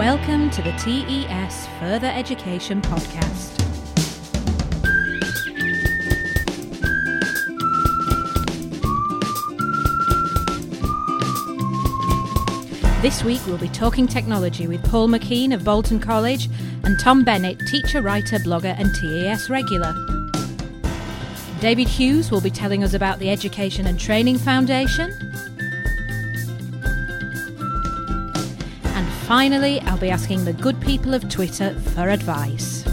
Welcome 0.00 0.48
to 0.52 0.62
the 0.62 0.72
TES 0.78 1.66
Further 1.78 2.06
Education 2.06 2.80
Podcast. 2.80 3.54
This 13.02 13.22
week 13.22 13.42
we'll 13.46 13.58
be 13.58 13.68
talking 13.68 14.06
technology 14.06 14.66
with 14.66 14.82
Paul 14.84 15.08
McKean 15.08 15.52
of 15.52 15.64
Bolton 15.64 16.00
College 16.00 16.48
and 16.84 16.98
Tom 16.98 17.22
Bennett, 17.22 17.58
teacher, 17.66 18.00
writer, 18.00 18.38
blogger, 18.38 18.74
and 18.78 18.94
TES 18.94 19.50
regular. 19.50 19.94
David 21.60 21.88
Hughes 21.88 22.30
will 22.30 22.40
be 22.40 22.50
telling 22.50 22.82
us 22.82 22.94
about 22.94 23.18
the 23.18 23.28
Education 23.28 23.86
and 23.86 24.00
Training 24.00 24.38
Foundation. 24.38 25.12
Finally, 29.30 29.78
I'll 29.82 29.96
be 29.96 30.10
asking 30.10 30.44
the 30.44 30.52
good 30.52 30.80
people 30.80 31.14
of 31.14 31.28
Twitter 31.28 31.72
for 31.94 32.08
advice. 32.08 32.84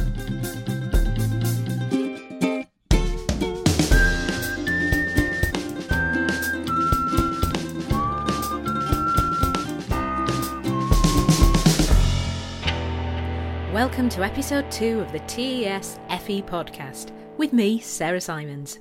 Welcome 13.73 14.07
to 14.09 14.23
episode 14.23 14.69
2 14.69 14.99
of 14.99 15.11
the 15.11 15.23
TES 15.25 15.99
FE 16.21 16.43
podcast 16.43 17.09
with 17.37 17.51
me, 17.51 17.79
Sarah 17.79 18.21
Simons. 18.21 18.77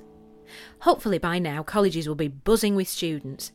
Hopefully, 0.81 1.17
by 1.17 1.39
now, 1.39 1.63
colleges 1.63 2.07
will 2.07 2.13
be 2.13 2.27
buzzing 2.27 2.75
with 2.75 2.87
students. 2.87 3.51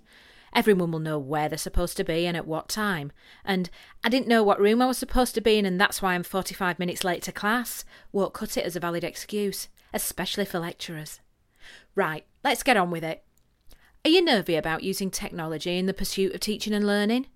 Everyone 0.55 0.91
will 0.91 0.98
know 0.98 1.19
where 1.19 1.48
they're 1.48 1.59
supposed 1.59 1.97
to 1.97 2.05
be 2.05 2.27
and 2.27 2.37
at 2.37 2.47
what 2.47 2.69
time. 2.69 3.12
And 3.45 3.70
I 4.05 4.09
didn't 4.09 4.29
know 4.29 4.42
what 4.42 4.61
room 4.61 4.83
I 4.83 4.87
was 4.87 4.98
supposed 4.98 5.34
to 5.34 5.41
be 5.41 5.58
in, 5.58 5.64
and 5.64 5.81
that's 5.81 6.03
why 6.03 6.14
I'm 6.14 6.22
45 6.22 6.78
minutes 6.78 7.05
late 7.05 7.22
to 7.22 7.33
class. 7.33 7.84
Won't 8.12 8.34
cut 8.34 8.56
it 8.56 8.64
as 8.64 8.77
a 8.77 8.80
valid 8.80 9.05
excuse, 9.05 9.69
especially 9.95 10.45
for 10.45 10.58
lecturers. 10.58 11.20
Right, 11.95 12.27
let's 12.45 12.62
get 12.62 12.77
on 12.77 12.91
with 12.91 13.05
it. 13.05 13.25
Are 14.05 14.11
you 14.11 14.25
nervy 14.25 14.56
about 14.56 14.83
using 14.83 15.11
technology 15.11 15.78
in 15.78 15.86
the 15.86 15.95
pursuit 15.95 16.34
of 16.34 16.41
teaching 16.41 16.73
and 16.73 16.86
learning? 16.86 17.27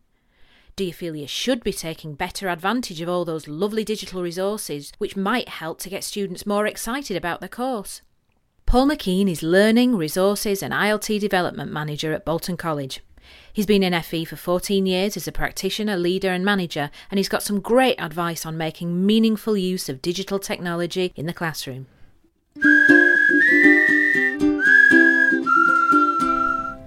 Do 0.74 0.84
you 0.84 0.92
feel 0.92 1.16
you 1.16 1.26
should 1.26 1.64
be 1.64 1.72
taking 1.72 2.14
better 2.14 2.48
advantage 2.48 3.00
of 3.00 3.08
all 3.08 3.24
those 3.24 3.48
lovely 3.48 3.82
digital 3.82 4.22
resources 4.22 4.92
which 4.98 5.16
might 5.16 5.48
help 5.48 5.78
to 5.80 5.88
get 5.88 6.04
students 6.04 6.44
more 6.44 6.66
excited 6.66 7.16
about 7.16 7.40
the 7.40 7.48
course? 7.48 8.02
Paul 8.66 8.88
McKean 8.88 9.30
is 9.30 9.44
Learning, 9.44 9.94
Resources 9.94 10.60
and 10.60 10.74
ILT 10.74 11.20
Development 11.20 11.70
Manager 11.70 12.12
at 12.12 12.24
Bolton 12.24 12.56
College. 12.56 13.00
He's 13.52 13.64
been 13.64 13.84
in 13.84 14.02
FE 14.02 14.24
for 14.24 14.34
14 14.34 14.86
years 14.86 15.16
as 15.16 15.28
a 15.28 15.32
practitioner, 15.32 15.96
leader, 15.96 16.32
and 16.32 16.44
manager, 16.44 16.90
and 17.08 17.18
he's 17.18 17.28
got 17.28 17.44
some 17.44 17.60
great 17.60 17.94
advice 18.00 18.44
on 18.44 18.58
making 18.58 19.06
meaningful 19.06 19.56
use 19.56 19.88
of 19.88 20.02
digital 20.02 20.40
technology 20.40 21.12
in 21.14 21.26
the 21.26 21.32
classroom. 21.32 21.86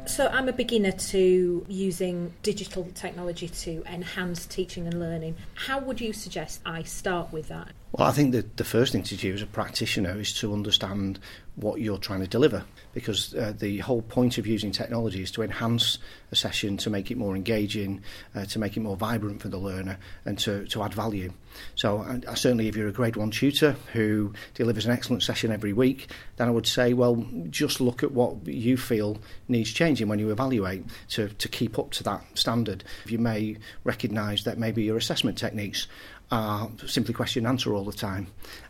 So, 0.05 0.27
I'm 0.27 0.50
a 0.50 0.53
beginner 0.53 0.91
to 0.91 1.66
using 1.69 2.33
digital 2.44 2.89
technology 2.94 3.47
to 3.47 3.83
enhance 3.85 4.45
teaching 4.45 4.85
and 4.85 5.00
learning. 5.00 5.38
How 5.53 5.80
would 5.80 6.02
you 6.02 6.11
suggest 6.11 6.59
I 6.66 6.83
start 6.83 7.31
with 7.31 7.47
that? 7.47 7.72
Well, 7.94 8.07
I 8.07 8.11
think 8.11 8.33
that 8.33 8.57
the 8.57 8.66
first 8.66 8.91
thing 8.91 9.03
to 9.03 9.16
do 9.16 9.33
as 9.33 9.41
a 9.41 9.47
practitioner 9.47 10.19
is 10.19 10.33
to 10.41 10.52
understand 10.52 11.19
what 11.59 11.81
you're 11.81 11.97
trying 11.97 12.21
to 12.21 12.27
deliver 12.27 12.63
because 12.93 13.35
uh, 13.35 13.53
the 13.57 13.77
whole 13.79 14.02
point 14.02 14.38
of 14.38 14.47
using 14.47 14.71
technology 14.71 15.21
is 15.21 15.31
to 15.31 15.43
enhance 15.43 15.99
a 16.31 16.35
session, 16.35 16.77
to 16.77 16.89
make 16.89 17.11
it 17.11 17.17
more 17.17 17.35
engaging, 17.35 18.01
uh, 18.35 18.45
to 18.45 18.59
make 18.59 18.75
it 18.77 18.79
more 18.79 18.97
vibrant 18.97 19.41
for 19.41 19.47
the 19.47 19.57
learner, 19.57 19.97
and 20.25 20.38
to, 20.39 20.66
to 20.67 20.81
add 20.83 20.93
value. 20.93 21.31
So, 21.75 21.99
I, 21.99 22.19
I 22.27 22.33
certainly, 22.35 22.67
if 22.67 22.75
you're 22.75 22.88
a 22.88 22.93
grade 22.93 23.16
one 23.16 23.31
tutor 23.31 23.75
who 23.93 24.33
delivers 24.53 24.85
an 24.85 24.91
excellent 24.91 25.23
session 25.23 25.51
every 25.51 25.73
week, 25.73 26.09
then 26.38 26.47
I 26.47 26.51
would 26.51 26.67
say, 26.67 26.94
well, 26.94 27.25
just 27.50 27.81
look 27.81 28.03
at 28.03 28.11
what 28.11 28.47
you 28.47 28.78
feel 28.78 29.17
needs 29.47 29.72
changing 29.72 30.07
when 30.07 30.19
you 30.19 30.31
evaluate 30.31 30.84
to, 31.09 31.29
to 31.29 31.47
keep 31.47 31.78
up 31.78 31.91
to 31.91 32.03
that 32.03 32.23
standard. 32.34 32.84
You 33.05 33.19
may 33.19 33.57
recognise 33.84 34.44
that 34.44 34.57
maybe 34.57 34.84
your 34.84 34.97
assessment 34.97 35.38
techniques 35.38 35.88
are 36.31 36.69
simply 36.85 37.13
question 37.13 37.45
and 37.45 37.53
answer 37.53 37.73
all 37.73 37.84
the 37.84 37.94
time, 37.94 38.28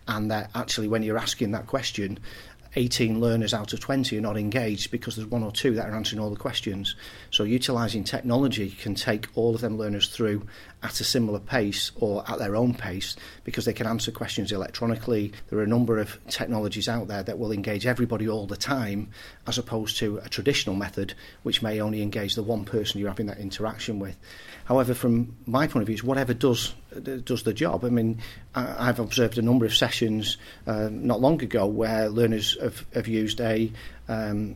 and 0.08 0.32
that 0.32 0.50
actually, 0.56 0.88
when 0.88 1.04
you're 1.04 1.18
asking 1.18 1.52
that 1.52 1.68
question, 1.68 2.18
18 2.76 3.20
learners 3.20 3.54
out 3.54 3.74
of 3.74 3.80
20 3.80 4.18
are 4.18 4.22
not 4.22 4.38
engaged 4.38 4.92
because 4.92 5.16
there's 5.16 5.28
one 5.28 5.44
or 5.44 5.52
two 5.52 5.74
that 5.76 5.90
are 5.90 5.96
answering 5.96 6.22
all 6.22 6.30
the 6.30 6.36
questions. 6.36 6.96
So 7.32 7.44
utilising 7.44 8.04
technology 8.04 8.72
can 8.72 8.96
take 8.96 9.28
all 9.36 9.56
of 9.56 9.62
them 9.62 9.78
learners 9.78 10.10
through 10.10 10.46
at 10.82 11.00
a 11.00 11.04
similar 11.04 11.40
pace 11.40 11.92
or 11.96 12.24
at 12.30 12.40
their 12.40 12.56
own 12.56 12.74
pace 12.74 13.16
because 13.44 13.66
they 13.66 13.74
can 13.74 13.86
answer 13.86 14.12
questions 14.12 14.52
electronically. 14.52 15.34
There 15.50 15.60
are 15.60 15.64
a 15.64 15.68
number 15.68 16.00
of 16.00 16.18
technologies 16.30 16.88
out 16.88 17.08
there 17.08 17.24
that 17.24 17.38
will 17.38 17.52
engage 17.52 17.86
everybody 17.86 18.30
all 18.30 18.48
the 18.48 18.56
time 18.56 19.10
as 19.46 19.58
opposed 19.58 19.98
to 19.98 20.20
a 20.20 20.30
traditional 20.30 20.76
method 20.76 21.14
which 21.44 21.62
may 21.62 21.82
only 21.82 22.02
engage 22.02 22.36
the 22.36 22.44
one 22.44 22.64
person 22.64 23.00
you're 23.00 23.10
having 23.10 23.28
that 23.28 23.40
interaction 23.40 24.00
with. 24.00 24.18
However, 24.66 24.94
from 24.94 25.36
my 25.46 25.68
point 25.68 25.82
of 25.82 25.88
view, 25.88 25.96
it's 25.96 26.04
whatever 26.04 26.34
does 26.34 26.74
does 27.24 27.44
the 27.44 27.54
job. 27.54 27.84
I 27.84 27.90
mean, 27.90 28.20
I've 28.56 29.00
observed 29.00 29.38
a 29.38 29.42
number 29.42 29.66
of 29.66 29.76
sessions 29.76 30.38
uh, 30.66 30.90
not 30.92 31.22
long 31.22 31.42
ago 31.42 31.66
where 31.68 32.10
learners 32.10 32.58
have, 32.62 32.86
have 32.94 33.08
used 33.08 33.42
a 33.42 33.72
um, 34.08 34.56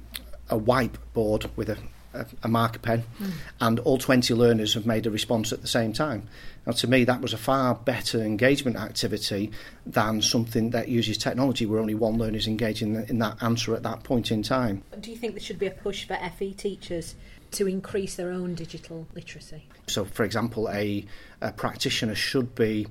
a 0.49 0.59
whiteboard 0.59 1.49
with 1.55 1.69
a, 1.69 1.77
a, 2.13 2.25
a 2.43 2.47
marker 2.47 2.79
pen, 2.79 3.03
mm. 3.19 3.31
and 3.61 3.79
all 3.79 3.97
20 3.97 4.33
learners 4.33 4.73
have 4.73 4.85
made 4.85 5.05
a 5.05 5.11
response 5.11 5.51
at 5.51 5.61
the 5.61 5.67
same 5.67 5.93
time. 5.93 6.27
Now, 6.65 6.73
to 6.73 6.87
me, 6.87 7.03
that 7.03 7.21
was 7.21 7.33
a 7.33 7.37
far 7.37 7.75
better 7.75 8.21
engagement 8.21 8.77
activity 8.77 9.51
than 9.85 10.21
something 10.21 10.69
that 10.69 10.87
uses 10.87 11.17
technology 11.17 11.65
where 11.65 11.79
only 11.79 11.95
one 11.95 12.17
learner 12.17 12.37
is 12.37 12.47
engaging 12.47 12.95
in, 12.95 13.03
in 13.05 13.19
that 13.19 13.41
answer 13.43 13.75
at 13.75 13.83
that 13.83 14.03
point 14.03 14.31
in 14.31 14.43
time. 14.43 14.83
Do 14.99 15.11
you 15.11 15.17
think 15.17 15.33
there 15.33 15.41
should 15.41 15.59
be 15.59 15.67
a 15.67 15.71
push 15.71 16.05
for 16.05 16.17
FE 16.37 16.53
teachers 16.53 17.15
to 17.51 17.67
increase 17.67 18.15
their 18.15 18.31
own 18.31 18.55
digital 18.55 19.07
literacy? 19.13 19.67
So, 19.87 20.05
for 20.05 20.23
example, 20.23 20.69
a, 20.69 21.05
a 21.41 21.51
practitioner 21.51 22.15
should 22.15 22.55
be 22.55 22.87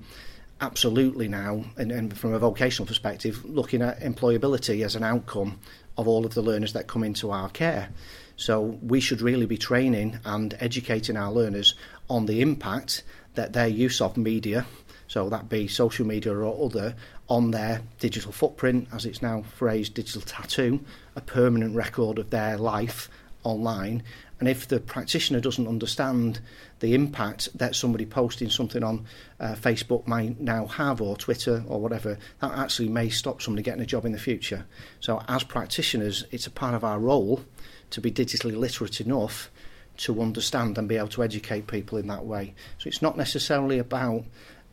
absolutely 0.61 1.29
now, 1.29 1.65
and, 1.77 1.91
and 1.91 2.17
from 2.17 2.33
a 2.33 2.39
vocational 2.39 2.87
perspective, 2.87 3.45
looking 3.45 3.83
at 3.83 4.01
employability 4.01 4.85
as 4.85 4.95
an 4.95 5.03
outcome 5.03 5.59
of 5.99 6.07
all 6.07 6.25
of 6.25 6.35
the 6.35 6.43
learners 6.43 6.73
that 6.75 6.87
come 6.87 7.03
into 7.03 7.31
our 7.31 7.49
care. 7.51 7.89
So 8.43 8.77
we 8.83 8.99
should 8.99 9.23
really 9.23 9.47
be 9.47 9.57
training 9.57 10.19
and 10.25 10.57
educating 10.59 11.17
our 11.17 11.31
learners 11.31 11.77
on 12.11 12.27
the 12.27 12.41
impact 12.41 13.05
that 13.35 13.53
their 13.53 13.69
use 13.69 14.01
of 14.01 14.17
media, 14.17 14.67
so 15.07 15.29
that 15.29 15.49
be 15.49 15.69
social 15.69 16.05
media 16.05 16.35
or 16.35 16.67
other, 16.67 16.97
on 17.29 17.53
their 17.53 17.83
digital 18.01 18.33
footprint, 18.33 18.89
as 18.93 19.07
it's 19.07 19.23
now 19.23 19.43
phrased, 19.43 19.95
digital 19.95 20.23
tattoo, 20.23 20.81
a 21.15 21.21
permanent 21.21 21.77
record 21.77 22.19
of 22.19 22.31
their 22.31 22.59
life 22.59 23.09
online, 23.45 24.03
and 24.43 24.49
if 24.49 24.67
the 24.67 24.81
practitioner 24.81 25.39
doesn't 25.39 25.69
understand 25.69 26.41
the 26.81 26.97
impact 26.97 27.57
that 27.57 27.77
somebody 27.77 28.05
posting 28.05 28.51
something 28.51 28.83
on 28.83 29.07
uh, 29.39 29.55
Facebook 29.55 30.05
might 30.09 30.41
now 30.41 30.67
have, 30.67 31.01
or 31.01 31.17
Twitter, 31.17 31.63
or 31.69 31.81
whatever, 31.81 32.19
that 32.41 32.59
actually 32.59 32.89
may 32.89 33.09
stop 33.09 33.41
somebody 33.41 33.63
getting 33.63 33.83
a 33.83 33.87
job 33.87 34.05
in 34.05 34.11
the 34.11 34.19
future. 34.19 34.67
So, 34.99 35.23
as 35.29 35.45
practitioners, 35.45 36.25
it's 36.33 36.49
a 36.49 36.51
part 36.51 36.75
of 36.75 36.83
our 36.83 36.99
role 36.99 37.45
to 37.91 38.01
be 38.01 38.11
digitally 38.11 38.57
literate 38.57 39.01
enough 39.01 39.49
to 39.99 40.21
understand 40.21 40.77
and 40.77 40.89
be 40.89 40.97
able 40.97 41.07
to 41.07 41.23
educate 41.23 41.69
people 41.69 41.97
in 41.97 42.09
that 42.09 42.27
way. 42.27 42.53
So, 42.79 42.89
it's 42.89 43.01
not 43.01 43.17
necessarily 43.17 43.79
about 43.79 44.25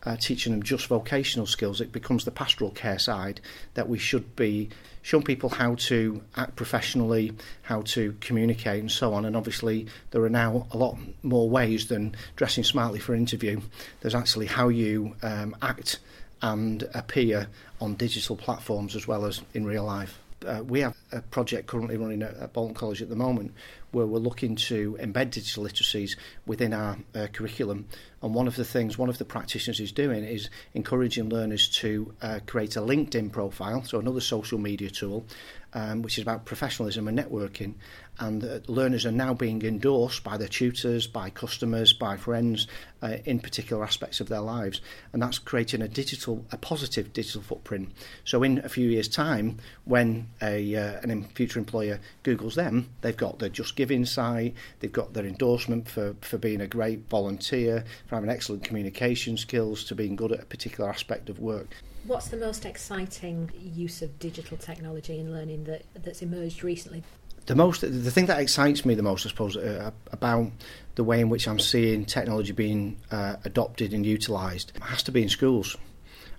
uh, 0.03 0.15
teaching 0.15 0.51
them 0.51 0.63
just 0.63 0.87
vocational 0.87 1.45
skills, 1.45 1.81
it 1.81 1.91
becomes 1.91 2.25
the 2.25 2.31
pastoral 2.31 2.71
care 2.71 2.99
side 2.99 3.41
that 3.73 3.89
we 3.89 3.97
should 3.97 4.35
be 4.35 4.69
showing 5.01 5.23
people 5.23 5.49
how 5.49 5.75
to 5.75 6.21
act 6.35 6.55
professionally, 6.55 7.33
how 7.63 7.81
to 7.81 8.15
communicate, 8.21 8.79
and 8.79 8.91
so 8.91 9.13
on. 9.13 9.25
And 9.25 9.35
obviously, 9.35 9.88
there 10.11 10.23
are 10.23 10.29
now 10.29 10.67
a 10.71 10.77
lot 10.77 10.97
more 11.23 11.49
ways 11.49 11.88
than 11.88 12.15
dressing 12.35 12.63
smartly 12.63 13.00
for 13.00 13.13
an 13.13 13.19
interview. 13.19 13.62
There's 14.01 14.15
actually 14.15 14.47
how 14.47 14.69
you 14.69 15.15
um, 15.21 15.56
act 15.62 16.00
and 16.41 16.83
appear 16.94 17.47
on 17.81 17.95
digital 17.95 18.35
platforms 18.35 18.95
as 18.95 19.07
well 19.07 19.25
as 19.25 19.41
in 19.53 19.65
real 19.65 19.83
life. 19.83 20.19
Uh, 20.45 20.63
we 20.65 20.79
have 20.79 20.95
a 21.12 21.21
project 21.21 21.68
currently 21.68 21.97
running 21.97 22.21
at, 22.21 22.33
at 22.35 22.53
Bolton 22.53 22.74
College 22.74 23.01
at 23.01 23.09
the 23.09 23.15
moment 23.15 23.53
where 23.91 24.06
we're 24.06 24.19
looking 24.19 24.56
to 24.56 24.97
embed 25.01 25.31
digital 25.31 25.63
literacies 25.63 26.15
within 26.45 26.74
our 26.74 26.97
uh, 27.15 27.27
curriculum. 27.33 27.88
And 28.21 28.33
one 28.33 28.48
of 28.48 28.56
the 28.56 28.66
things 28.66 28.98
one 28.98 29.10
of 29.10 29.18
the 29.18 29.25
practitioners 29.25 29.80
is 29.80 29.92
doing 29.92 30.24
is 30.24 30.50
encouraging 30.74 31.30
learners 31.30 31.68
to 31.80 32.13
uh, 32.21 32.39
create 32.45 32.75
a 32.75 32.81
LinkedIn 32.81 33.31
profile, 33.31 33.83
so 33.83 34.00
another 34.00 34.21
social 34.21 34.57
media 34.57 34.89
tool, 34.89 35.25
um, 35.74 36.01
which 36.01 36.18
is 36.18 36.21
about 36.21 36.45
professionalism 36.45 37.07
and 37.07 37.18
networking. 37.18 37.75
And 38.21 38.44
uh, 38.44 38.60
learners 38.68 39.06
are 39.06 39.13
now 39.13 39.33
being 39.33 39.63
endorsed 39.63 40.25
by 40.25 40.36
their 40.36 40.50
tutors, 40.50 41.07
by 41.07 41.30
customers, 41.30 41.94
by 41.94 42.18
friends 42.18 42.68
uh, 43.01 43.18
in 43.24 43.39
particular 43.39 43.81
aspects 43.81 44.19
of 44.19 44.27
their 44.27 44.42
lives. 44.42 44.81
And 45.13 45.22
that's 45.22 45.39
creating 45.39 45.81
a 45.81 45.88
digital, 45.88 46.44
a 46.51 46.57
positive 46.57 47.13
digital 47.13 47.42
footprint. 47.42 47.92
So 48.25 48.44
in 48.44 48.57
a 48.60 48.68
few 48.68 48.89
years' 48.89 49.07
time, 49.07 49.60
when 49.86 50.27
a, 50.42 50.75
uh, 50.75 51.00
an 51.01 51.24
future 51.33 51.60
employer 51.60 52.01
Googles 52.25 52.56
them, 52.56 52.89
they've 53.01 53.15
got 53.15 53.39
their 53.39 53.48
Just 53.48 53.77
Giving 53.77 54.06
site, 54.06 54.54
they've 54.81 54.92
got 54.92 55.13
their 55.13 55.25
endorsement 55.25 55.88
for, 55.88 56.15
for 56.19 56.38
being 56.38 56.60
a 56.60 56.68
great 56.68 57.07
volunteer, 57.10 57.86
for 58.09 58.15
having 58.15 58.29
excellent 58.29 58.63
communication 58.63 59.38
skills, 59.38 59.83
to 59.83 59.94
being 59.94 60.15
good 60.15 60.31
at 60.31 60.41
a 60.41 60.45
particular 60.45 60.89
aspect 60.89 61.29
of 61.29 61.38
work. 61.38 61.67
What's 62.06 62.29
the 62.29 62.38
most 62.38 62.65
exciting 62.65 63.51
use 63.56 64.01
of 64.01 64.17
digital 64.17 64.57
technology 64.57 65.19
in 65.19 65.31
learning 65.31 65.65
that, 65.65 65.83
that's 65.94 66.23
emerged 66.23 66.63
recently? 66.63 67.03
The 67.45 67.53
most, 67.53 67.81
the 67.81 68.11
thing 68.11 68.25
that 68.25 68.39
excites 68.39 68.83
me 68.83 68.95
the 68.95 69.03
most, 69.03 69.27
I 69.27 69.29
suppose, 69.29 69.56
uh, 69.56 69.91
about 70.11 70.51
the 70.95 71.03
way 71.03 71.21
in 71.21 71.29
which 71.29 71.47
I'm 71.47 71.59
seeing 71.59 72.03
technology 72.06 72.51
being 72.51 72.97
uh, 73.11 73.35
adopted 73.45 73.94
and 73.94 74.03
utilised 74.06 74.73
has 74.81 75.03
to 75.03 75.12
be 75.12 75.21
in 75.21 75.29
schools. 75.29 75.77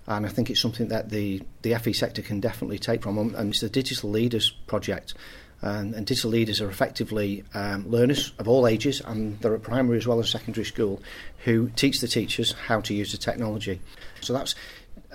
And 0.07 0.25
I 0.25 0.29
think 0.29 0.49
it's 0.49 0.59
something 0.59 0.89
that 0.89 1.09
the, 1.09 1.41
the 1.61 1.75
FE 1.75 1.93
sector 1.93 2.21
can 2.21 2.41
definitely 2.41 2.79
take 2.79 3.03
from. 3.03 3.17
And 3.17 3.51
it's 3.51 3.61
the 3.61 3.69
Digital 3.69 4.09
Leaders 4.09 4.49
project. 4.67 5.13
And, 5.61 5.93
and 5.93 6.07
digital 6.07 6.31
leaders 6.31 6.59
are 6.59 6.69
effectively 6.69 7.43
um, 7.53 7.87
learners 7.87 8.33
of 8.39 8.47
all 8.47 8.65
ages, 8.65 8.99
and 8.99 9.39
they're 9.41 9.53
at 9.53 9.61
primary 9.61 9.97
as 9.97 10.07
well 10.07 10.19
as 10.19 10.29
secondary 10.29 10.65
school, 10.65 11.01
who 11.43 11.69
teach 11.75 12.01
the 12.01 12.07
teachers 12.07 12.53
how 12.53 12.81
to 12.81 12.93
use 12.93 13.11
the 13.11 13.17
technology. 13.17 13.79
So 14.21 14.33
that's 14.33 14.55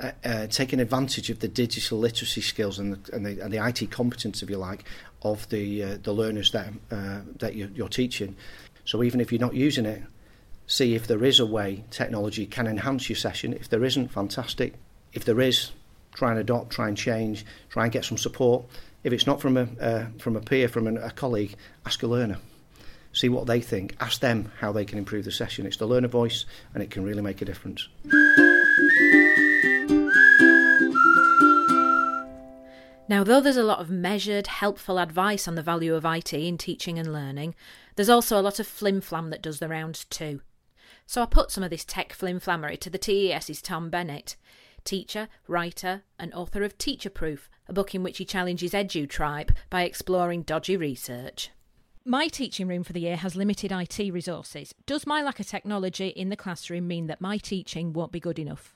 uh, 0.01 0.13
uh, 0.25 0.47
taking 0.49 0.79
advantage 0.79 1.31
of 1.31 1.41
the 1.41 1.49
digital 1.49 1.99
literacy 1.99 2.43
skills 2.43 2.79
and 2.79 2.95
the, 2.95 3.15
and 3.15 3.27
the, 3.27 3.41
and 3.41 3.53
the 3.53 3.67
IT 3.67 3.91
competence, 3.91 4.43
if 4.43 4.51
you 4.51 4.59
like, 4.59 4.85
of 5.23 5.49
the 5.49 5.83
uh, 5.83 5.99
the 6.03 6.13
learners 6.13 6.53
that 6.53 6.69
uh, 6.91 7.21
that 7.39 7.55
you're, 7.57 7.71
you're 7.71 7.89
teaching. 7.89 8.37
So 8.85 9.03
even 9.03 9.21
if 9.21 9.33
you're 9.33 9.41
not 9.41 9.55
using 9.55 9.87
it, 9.87 10.03
see 10.67 10.95
if 10.95 11.07
there 11.07 11.25
is 11.25 11.41
a 11.41 11.47
way 11.47 11.85
technology 11.91 12.47
can 12.47 12.67
enhance 12.67 13.09
your 13.09 13.17
session. 13.17 13.53
If 13.53 13.69
there 13.69 13.85
isn't, 13.85 14.09
fantastic. 14.09 14.75
If 15.13 15.25
there 15.25 15.41
is, 15.41 15.73
try 16.17 16.31
and 16.31 16.41
adopt, 16.41 16.71
try 16.71 16.89
and 16.89 16.97
change, 16.97 17.47
try 17.69 17.85
and 17.85 17.93
get 17.93 18.05
some 18.05 18.19
support. 18.19 18.65
If 19.05 19.13
it's 19.13 19.27
not 19.27 19.41
from 19.41 19.57
a 19.57 19.69
uh, 19.81 20.07
from 20.19 20.35
a 20.35 20.41
peer, 20.41 20.67
from 20.67 20.89
an, 20.89 20.97
a 20.99 21.13
colleague, 21.13 21.55
ask 21.85 22.03
a 22.03 22.09
learner. 22.09 22.39
See 23.13 23.29
what 23.29 23.47
they 23.47 23.61
think. 23.61 23.95
Ask 24.01 24.21
them 24.21 24.51
how 24.59 24.73
they 24.73 24.85
can 24.85 24.99
improve 24.99 25.25
the 25.25 25.31
session. 25.31 25.65
It's 25.65 25.77
the 25.77 25.87
learner 25.87 26.09
voice, 26.09 26.45
and 26.75 26.83
it 26.83 26.91
can 26.91 27.05
really 27.05 27.23
make 27.23 27.41
a 27.41 27.45
difference. 27.45 27.89
Now, 33.09 33.23
though 33.23 33.41
there's 33.41 33.57
a 33.57 33.63
lot 33.63 33.79
of 33.79 33.89
measured, 33.89 34.49
helpful 34.49 34.99
advice 34.99 35.47
on 35.47 35.55
the 35.55 35.63
value 35.63 35.95
of 35.95 36.05
IT 36.05 36.33
in 36.35 36.59
teaching 36.59 36.99
and 36.99 37.13
learning, 37.13 37.55
there's 37.95 38.11
also 38.11 38.39
a 38.39 38.43
lot 38.43 38.59
of 38.59 38.67
flim-flam 38.67 39.31
that 39.31 39.43
does 39.43 39.61
the 39.61 39.69
rounds 39.69 40.05
too. 40.05 40.41
So 41.07 41.23
I 41.23 41.27
put 41.27 41.53
some 41.53 41.63
of 41.63 41.71
this 41.71 41.85
tech 41.85 42.13
flim-flammery 42.13 42.77
to 42.79 42.91
the 42.91 42.99
TES's 42.99 43.63
Tom 43.63 43.91
Bennett, 43.91 44.35
teacher, 44.87 45.29
writer, 45.47 46.05
and 46.19 46.33
author 46.33 46.63
of 46.63 46.79
Teacher 46.79 47.11
Proof, 47.11 47.51
a 47.69 47.73
book 47.73 47.95
in 47.95 48.03
which 48.03 48.19
he 48.19 48.25
challenges 48.25 48.73
EduTribe 48.73 49.51
by 49.69 49.83
exploring 49.83 50.43
dodgy 50.43 50.77
research. 50.77 51.51
My 52.05 52.29
teaching 52.29 52.69
room 52.69 52.85
for 52.85 52.93
the 52.93 53.01
year 53.01 53.17
has 53.17 53.35
limited 53.35 53.73
IT 53.73 53.99
resources. 54.13 54.73
Does 54.87 55.09
my 55.09 55.23
lack 55.23 55.41
of 55.41 55.49
technology 55.49 56.09
in 56.09 56.29
the 56.29 56.37
classroom 56.37 56.87
mean 56.87 57.09
that 57.09 57.21
my 57.21 57.37
teaching 57.37 57.93
won't 57.93 58.13
be 58.13 58.21
good 58.21 58.39
enough? 58.39 58.76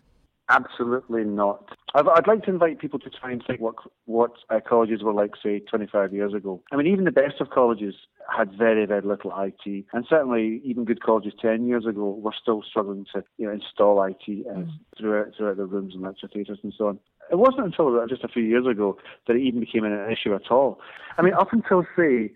Absolutely 0.51 1.23
not. 1.23 1.79
I'd, 1.95 2.09
I'd, 2.09 2.27
like 2.27 2.43
to 2.43 2.51
invite 2.51 2.81
people 2.81 2.99
to 2.99 3.09
try 3.09 3.31
and 3.31 3.43
think 3.47 3.61
what 3.61 3.77
what 4.07 4.33
uh, 4.51 4.59
colleges 4.69 5.01
were 5.01 5.13
like, 5.13 5.31
say, 5.41 5.61
25 5.61 6.13
years 6.13 6.35
ago. 6.35 6.61
I 6.73 6.77
mean, 6.77 6.89
even 6.89 7.05
the 7.05 7.13
best 7.13 7.41
of 7.41 7.51
colleges 7.51 7.95
had 8.37 8.53
very, 8.59 8.85
very 8.85 9.03
little 9.03 9.33
IT, 9.39 9.85
and 9.93 10.07
certainly 10.09 10.61
even 10.65 10.85
good 10.85 11.05
colleges 11.05 11.35
10 11.41 11.69
years 11.69 11.87
ago 11.87 12.19
were 12.21 12.35
still 12.41 12.65
struggling 12.69 13.07
to 13.15 13.23
you 13.39 13.47
know 13.47 13.53
install 13.53 14.03
IT 14.03 14.47
uh, 14.47 14.59
mm. 14.59 14.71
throughout 14.99 15.29
throughout 15.37 15.57
their 15.57 15.67
rooms 15.67 15.95
and 15.95 16.03
lecture 16.03 16.29
theatres 16.33 16.59
and 16.65 16.75
so 16.77 16.89
on. 16.89 16.99
It 17.31 17.39
wasn't 17.39 17.67
until 17.67 18.05
just 18.09 18.25
a 18.25 18.29
few 18.29 18.43
years 18.43 18.67
ago 18.67 18.99
that 19.29 19.37
it 19.37 19.43
even 19.43 19.61
became 19.61 19.85
an 19.85 20.11
issue 20.11 20.35
at 20.35 20.51
all. 20.51 20.81
I 21.17 21.23
mean, 21.23 21.35
up 21.35 21.53
until 21.53 21.85
say 21.97 22.33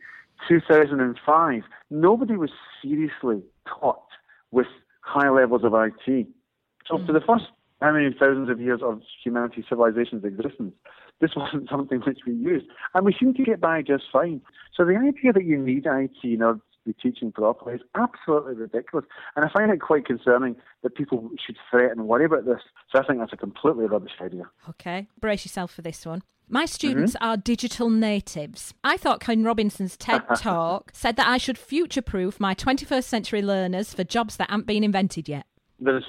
2005, 0.47 1.63
nobody 1.91 2.37
was 2.37 2.51
seriously 2.81 3.43
taught 3.67 4.07
with 4.53 4.69
high 5.01 5.31
levels 5.31 5.65
of 5.65 5.75
IT. 5.75 6.29
So 6.87 6.97
mm. 6.97 7.07
for 7.07 7.13
the 7.13 7.21
first 7.21 7.47
how 7.85 7.93
many 7.93 8.09
thousands 8.19 8.49
of 8.49 8.61
years 8.61 8.81
of 8.83 9.03
humanity 9.23 9.65
civilization's 9.69 10.25
existence. 10.25 10.73
This 11.21 11.33
wasn't 11.37 11.69
something 11.71 12.01
which 12.01 12.21
we 12.27 12.33
used. 12.33 12.67
And 12.95 13.05
we 13.05 13.15
seem 13.19 13.35
to 13.35 13.45
get 13.45 13.61
by 13.61 13.83
just 13.83 14.05
fine. 14.11 14.41
So 14.75 14.85
the 14.85 14.97
idea 14.97 15.33
that 15.33 15.45
you 15.45 15.59
need 15.59 15.87
IT 15.87 16.17
in 16.23 16.43
order 16.43 16.61
to 16.61 16.93
be 16.93 16.95
teaching 16.95 17.31
properly 17.31 17.75
is 17.75 17.83
absolutely 17.95 18.55
ridiculous. 18.55 19.07
And 19.37 19.45
I 19.45 19.51
find 19.53 19.71
it 19.71 19.81
quite 19.81 20.07
concerning 20.07 20.57
that 20.83 20.95
people 20.95 21.29
should 21.45 21.57
fret 21.71 21.91
and 21.91 22.09
worry 22.09 22.25
about 22.25 22.47
this. 22.47 22.61
So 22.91 23.01
I 23.01 23.07
think 23.07 23.19
that's 23.19 23.35
a 23.35 23.37
completely 23.37 23.85
rubbish 23.85 24.13
idea. 24.21 24.45
Okay, 24.71 25.09
brace 25.21 25.45
yourself 25.45 25.71
for 25.71 25.83
this 25.83 26.07
one. 26.07 26.23
My 26.49 26.67
students 26.67 27.15
mm-hmm. 27.15 27.25
are 27.25 27.37
digital 27.37 27.89
natives. 27.89 28.75
I 28.83 28.99
thought 28.99 29.21
Ken 29.21 29.45
Robinson's 29.45 29.97
TED 29.97 30.23
Talk 30.37 30.91
said 30.95 31.17
that 31.17 31.27
I 31.27 31.39
should 31.39 31.57
future 31.57 32.03
proof 32.03 32.39
my 32.39 32.55
21st 32.55 33.05
century 33.05 33.43
learners 33.43 33.95
for 33.95 34.05
jobs 34.05 34.37
that 34.37 34.51
haven't 34.51 34.67
been 34.67 34.85
invented 34.85 35.29
yet. 35.29 35.47
There's 35.81 36.05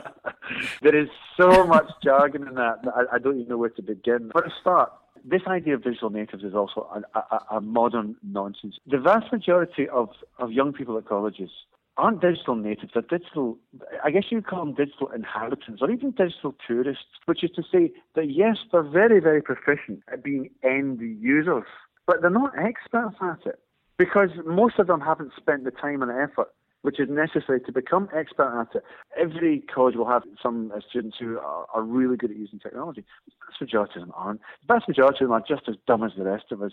there 0.82 0.96
is 0.96 1.08
so 1.36 1.64
much 1.66 1.86
jargon 2.02 2.48
in 2.48 2.54
that 2.54 2.82
that 2.84 2.94
I, 2.94 3.16
I, 3.16 3.18
don't 3.18 3.36
even 3.36 3.48
know 3.48 3.58
where 3.58 3.70
to 3.70 3.82
begin. 3.82 4.30
For 4.32 4.42
a 4.42 4.50
start, 4.60 4.92
this 5.24 5.42
idea 5.46 5.74
of 5.74 5.84
digital 5.84 6.10
natives 6.10 6.42
is 6.42 6.54
also 6.54 6.88
a, 7.14 7.18
a, 7.18 7.56
a 7.56 7.60
modern 7.60 8.16
nonsense. 8.22 8.76
The 8.86 8.98
vast 8.98 9.32
majority 9.32 9.88
of, 9.88 10.10
of 10.38 10.52
young 10.52 10.72
people 10.72 10.98
at 10.98 11.06
colleges 11.06 11.50
aren't 11.96 12.20
digital 12.20 12.56
natives, 12.56 12.92
they're 12.94 13.18
digital, 13.18 13.58
I 14.02 14.10
guess 14.10 14.24
you 14.30 14.38
would 14.38 14.46
call 14.46 14.64
them 14.64 14.74
digital 14.74 15.08
inhabitants 15.08 15.82
or 15.82 15.90
even 15.90 16.12
digital 16.12 16.54
tourists, 16.66 17.04
which 17.26 17.44
is 17.44 17.50
to 17.50 17.62
say 17.70 17.92
that 18.14 18.30
yes, 18.30 18.56
they're 18.70 18.82
very, 18.82 19.20
very 19.20 19.42
proficient 19.42 20.02
at 20.10 20.24
being 20.24 20.50
end 20.62 21.00
users, 21.20 21.64
but 22.06 22.22
they're 22.22 22.30
not 22.30 22.52
experts 22.58 23.16
at 23.20 23.46
it 23.46 23.58
because 23.98 24.30
most 24.46 24.78
of 24.78 24.86
them 24.86 25.00
haven't 25.00 25.32
spent 25.36 25.64
the 25.64 25.70
time 25.70 26.02
and 26.02 26.10
effort 26.10 26.48
which 26.82 27.00
is 27.00 27.08
necessary 27.08 27.60
to 27.60 27.72
become 27.72 28.08
expert 28.14 28.60
at 28.60 28.76
it. 28.76 28.84
Every 29.16 29.60
college 29.60 29.96
will 29.96 30.08
have 30.08 30.22
some 30.42 30.72
uh, 30.74 30.80
students 30.88 31.16
who 31.18 31.38
are, 31.38 31.66
are, 31.72 31.82
really 31.82 32.16
good 32.16 32.30
at 32.30 32.36
using 32.36 32.58
technology. 32.58 33.04
The 33.26 33.32
vast 33.48 33.60
majority 33.60 33.92
of 33.96 34.00
them 34.02 34.12
aren't. 34.14 34.40
The 34.66 34.74
vast 34.74 34.88
majority 34.88 35.24
of 35.24 35.30
them 35.30 35.32
are 35.32 35.44
just 35.46 35.68
as 35.68 35.76
dumb 35.86 36.02
as 36.02 36.12
the 36.16 36.24
rest 36.24 36.46
of 36.50 36.62
us. 36.62 36.72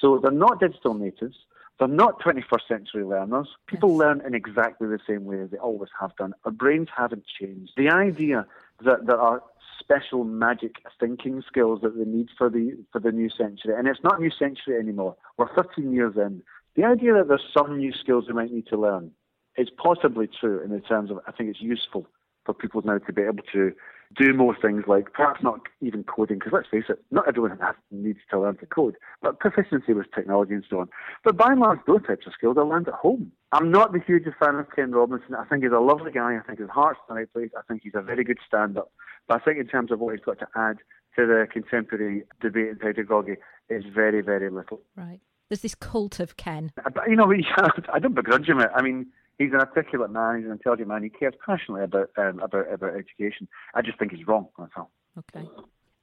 So 0.00 0.18
they're 0.18 0.30
not 0.30 0.60
digital 0.60 0.94
natives. 0.94 1.36
They're 1.78 1.88
not 1.88 2.20
21st 2.20 2.68
century 2.68 3.04
learners. 3.04 3.48
People 3.66 3.90
yes. 3.90 3.98
learn 3.98 4.22
in 4.26 4.34
exactly 4.34 4.88
the 4.88 4.98
same 5.06 5.24
way 5.24 5.40
as 5.40 5.50
they 5.50 5.58
always 5.58 5.90
have 6.00 6.14
done. 6.16 6.34
Our 6.44 6.50
brains 6.50 6.88
haven't 6.96 7.24
changed. 7.40 7.72
The 7.76 7.90
idea 7.90 8.46
that 8.84 9.06
there 9.06 9.20
are 9.20 9.42
special 9.78 10.24
magic 10.24 10.76
thinking 10.98 11.42
skills 11.46 11.80
that 11.82 11.96
they 11.96 12.04
need 12.04 12.28
for 12.36 12.50
the 12.50 12.76
for 12.92 12.98
the 13.00 13.12
new 13.12 13.30
century, 13.30 13.74
and 13.76 13.86
it's 13.86 14.02
not 14.02 14.20
new 14.20 14.30
century 14.30 14.76
anymore. 14.78 15.16
We're 15.36 15.54
13 15.54 15.92
years 15.92 16.14
in. 16.16 16.42
The 16.74 16.84
idea 16.84 17.14
that 17.14 17.28
there's 17.28 17.48
some 17.56 17.78
new 17.78 17.92
skills 17.92 18.24
they 18.26 18.32
might 18.32 18.52
need 18.52 18.66
to 18.68 18.76
learn 18.76 19.12
it's 19.58 19.70
possibly 19.76 20.28
true 20.28 20.62
in 20.62 20.70
the 20.70 20.80
terms 20.80 21.10
of 21.10 21.18
I 21.26 21.32
think 21.32 21.50
it's 21.50 21.60
useful 21.60 22.06
for 22.46 22.54
people 22.54 22.80
now 22.82 22.98
to 22.98 23.12
be 23.12 23.22
able 23.22 23.42
to 23.52 23.72
do 24.16 24.32
more 24.32 24.56
things 24.62 24.84
like 24.86 25.12
perhaps 25.12 25.42
not 25.42 25.60
even 25.82 26.02
coding, 26.04 26.38
because 26.38 26.52
let's 26.54 26.68
face 26.68 26.84
it, 26.88 27.02
not 27.10 27.28
everyone 27.28 27.58
has, 27.58 27.74
needs 27.90 28.20
to 28.30 28.40
learn 28.40 28.56
to 28.56 28.64
code, 28.64 28.96
but 29.20 29.38
proficiency 29.38 29.92
with 29.92 30.06
technology 30.14 30.54
and 30.54 30.64
so 30.70 30.80
on. 30.80 30.88
But 31.24 31.36
by 31.36 31.52
and 31.52 31.60
large, 31.60 31.80
those 31.86 32.06
types 32.06 32.26
of 32.26 32.32
skills 32.32 32.56
are 32.56 32.64
learned 32.64 32.88
at 32.88 32.94
home. 32.94 33.32
I'm 33.52 33.70
not 33.70 33.92
the 33.92 34.00
hugest 34.00 34.36
fan 34.38 34.54
of 34.54 34.66
Ken 34.74 34.92
Robinson. 34.92 35.34
I 35.34 35.44
think 35.44 35.62
he's 35.62 35.72
a 35.72 35.80
lovely 35.80 36.10
guy. 36.10 36.38
I 36.38 36.46
think 36.46 36.58
his 36.58 36.70
heart's 36.70 37.00
in 37.08 37.14
the 37.14 37.20
right 37.20 37.32
place. 37.32 37.50
I 37.56 37.60
think 37.68 37.82
he's 37.82 37.92
a 37.94 38.00
very 38.00 38.24
good 38.24 38.38
stand-up. 38.46 38.90
But 39.26 39.42
I 39.42 39.44
think 39.44 39.58
in 39.58 39.66
terms 39.66 39.92
of 39.92 40.00
what 40.00 40.14
he's 40.14 40.24
got 40.24 40.38
to 40.38 40.48
add 40.56 40.78
to 41.16 41.26
the 41.26 41.46
contemporary 41.52 42.24
debate 42.40 42.68
in 42.68 42.76
pedagogy, 42.76 43.36
is 43.68 43.84
very, 43.94 44.22
very 44.22 44.50
little. 44.50 44.80
Right. 44.96 45.20
There's 45.50 45.60
this 45.60 45.74
cult 45.74 46.20
of 46.20 46.36
Ken. 46.36 46.72
But, 46.76 47.08
you 47.08 47.16
know, 47.16 47.30
I 47.92 47.98
don't 47.98 48.14
begrudge 48.14 48.48
him 48.48 48.60
it. 48.60 48.70
I 48.74 48.82
mean, 48.82 49.06
he's 49.38 49.52
an 49.52 49.60
articulate 49.60 50.10
man. 50.10 50.36
He's 50.36 50.46
an 50.46 50.52
intelligent 50.52 50.88
man. 50.88 51.02
He 51.02 51.08
cares 51.08 51.34
passionately 51.44 51.84
about 51.84 52.10
um, 52.16 52.40
about 52.40 52.70
about 52.72 52.94
education. 52.94 53.48
I 53.74 53.82
just 53.82 53.98
think 53.98 54.12
he's 54.12 54.26
wrong. 54.26 54.48
That's 54.58 54.72
all. 54.76 54.90
Okay. 55.18 55.48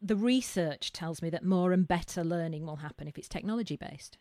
The 0.01 0.15
research 0.15 0.91
tells 0.91 1.21
me 1.21 1.29
that 1.29 1.43
more 1.43 1.71
and 1.71 1.87
better 1.87 2.23
learning 2.23 2.65
will 2.65 2.77
happen 2.77 3.07
if 3.07 3.17
it's 3.17 3.27
technology 3.27 3.75
based. 3.75 4.17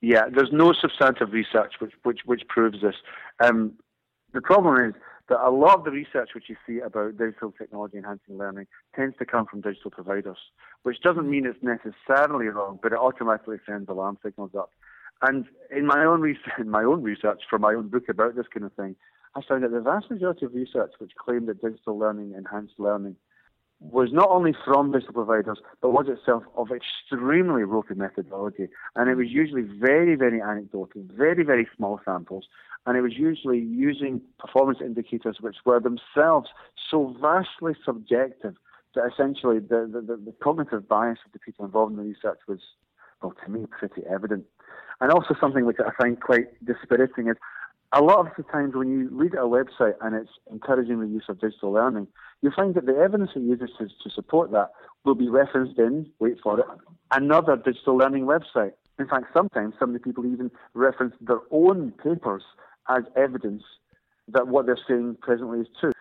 Yeah, 0.00 0.24
there's 0.32 0.52
no 0.52 0.72
substantive 0.72 1.32
research 1.32 1.74
which 1.80 1.92
which 2.04 2.20
which 2.24 2.42
proves 2.48 2.80
this. 2.80 2.94
Um, 3.40 3.72
the 4.32 4.40
problem 4.40 4.90
is 4.90 4.94
that 5.28 5.46
a 5.46 5.50
lot 5.50 5.78
of 5.78 5.84
the 5.84 5.90
research 5.90 6.30
which 6.34 6.48
you 6.48 6.56
see 6.66 6.80
about 6.80 7.18
digital 7.18 7.52
technology 7.52 7.98
enhancing 7.98 8.38
learning 8.38 8.66
tends 8.94 9.16
to 9.18 9.26
come 9.26 9.46
from 9.46 9.60
digital 9.60 9.90
providers, 9.90 10.38
which 10.82 11.00
doesn't 11.02 11.28
mean 11.28 11.46
it's 11.46 11.62
necessarily 11.62 12.46
wrong, 12.46 12.78
but 12.82 12.92
it 12.92 12.98
automatically 12.98 13.58
sends 13.66 13.88
alarm 13.88 14.18
signals 14.22 14.52
up. 14.56 14.70
And 15.22 15.46
in 15.70 15.86
my 15.86 16.04
own 16.04 16.20
research, 16.20 16.52
in 16.58 16.70
my 16.70 16.84
own 16.84 17.02
research 17.02 17.42
for 17.48 17.58
my 17.58 17.74
own 17.74 17.88
book 17.88 18.08
about 18.08 18.36
this 18.36 18.46
kind 18.52 18.66
of 18.66 18.72
thing, 18.74 18.96
I 19.34 19.40
found 19.46 19.62
that 19.62 19.72
the 19.72 19.80
vast 19.80 20.10
majority 20.10 20.46
of 20.46 20.54
research 20.54 20.92
which 20.98 21.12
claimed 21.18 21.48
that 21.48 21.60
digital 21.60 21.98
learning 21.98 22.34
enhanced 22.36 22.74
learning 22.78 23.16
was 23.80 24.08
not 24.12 24.28
only 24.30 24.52
from 24.64 24.90
digital 24.90 25.14
providers, 25.14 25.58
but 25.80 25.90
was 25.90 26.06
itself 26.08 26.42
of 26.56 26.68
extremely 26.72 27.62
ropey 27.62 27.94
methodology. 27.94 28.68
And 28.96 29.08
it 29.08 29.14
was 29.14 29.28
usually 29.28 29.62
very, 29.62 30.16
very 30.16 30.40
anecdotal, 30.40 31.02
very, 31.14 31.44
very 31.44 31.68
small 31.76 32.00
samples. 32.04 32.46
And 32.86 32.96
it 32.96 33.02
was 33.02 33.12
usually 33.16 33.60
using 33.60 34.20
performance 34.38 34.78
indicators 34.80 35.36
which 35.40 35.56
were 35.64 35.78
themselves 35.78 36.48
so 36.90 37.14
vastly 37.20 37.74
subjective 37.84 38.56
that 38.94 39.10
essentially 39.12 39.60
the, 39.60 39.88
the, 39.92 40.16
the 40.16 40.34
cognitive 40.42 40.88
bias 40.88 41.18
of 41.24 41.32
the 41.32 41.38
people 41.38 41.64
involved 41.64 41.92
in 41.92 41.98
the 41.98 42.02
research 42.04 42.38
was, 42.48 42.58
well, 43.22 43.34
to 43.44 43.50
me, 43.50 43.66
pretty 43.66 44.02
evident. 44.10 44.44
And 45.00 45.10
also 45.12 45.34
something 45.40 45.64
which 45.64 45.78
I 45.78 45.90
find 46.00 46.20
quite 46.20 46.64
dispiriting 46.64 47.28
is 47.28 47.36
a 47.92 48.02
lot 48.02 48.18
of 48.18 48.28
the 48.36 48.42
times 48.44 48.74
when 48.74 48.90
you 48.90 49.08
read 49.10 49.34
a 49.34 49.38
website 49.38 49.94
and 50.00 50.14
it's 50.14 50.30
encouraging 50.50 51.00
the 51.00 51.06
use 51.06 51.24
of 51.28 51.40
digital 51.40 51.72
learning, 51.72 52.06
you 52.42 52.50
find 52.54 52.74
that 52.74 52.86
the 52.86 52.96
evidence 52.96 53.30
it 53.34 53.40
uses 53.40 53.70
to, 53.78 53.86
to 53.86 54.10
support 54.14 54.50
that 54.52 54.72
will 55.04 55.14
be 55.14 55.28
referenced 55.28 55.78
in, 55.78 56.06
wait 56.18 56.38
for 56.42 56.60
it, 56.60 56.66
another 57.12 57.56
digital 57.56 57.96
learning 57.96 58.26
website. 58.26 58.72
In 58.98 59.06
fact, 59.06 59.26
sometimes 59.32 59.74
some 59.78 59.90
of 59.90 59.94
the 59.94 60.00
people 60.00 60.26
even 60.26 60.50
reference 60.74 61.14
their 61.20 61.40
own 61.50 61.92
papers 61.92 62.42
as 62.88 63.04
evidence 63.16 63.62
that 64.28 64.48
what 64.48 64.66
they're 64.66 64.78
saying 64.86 65.16
presently 65.22 65.60
is 65.60 65.68
true. 65.80 65.92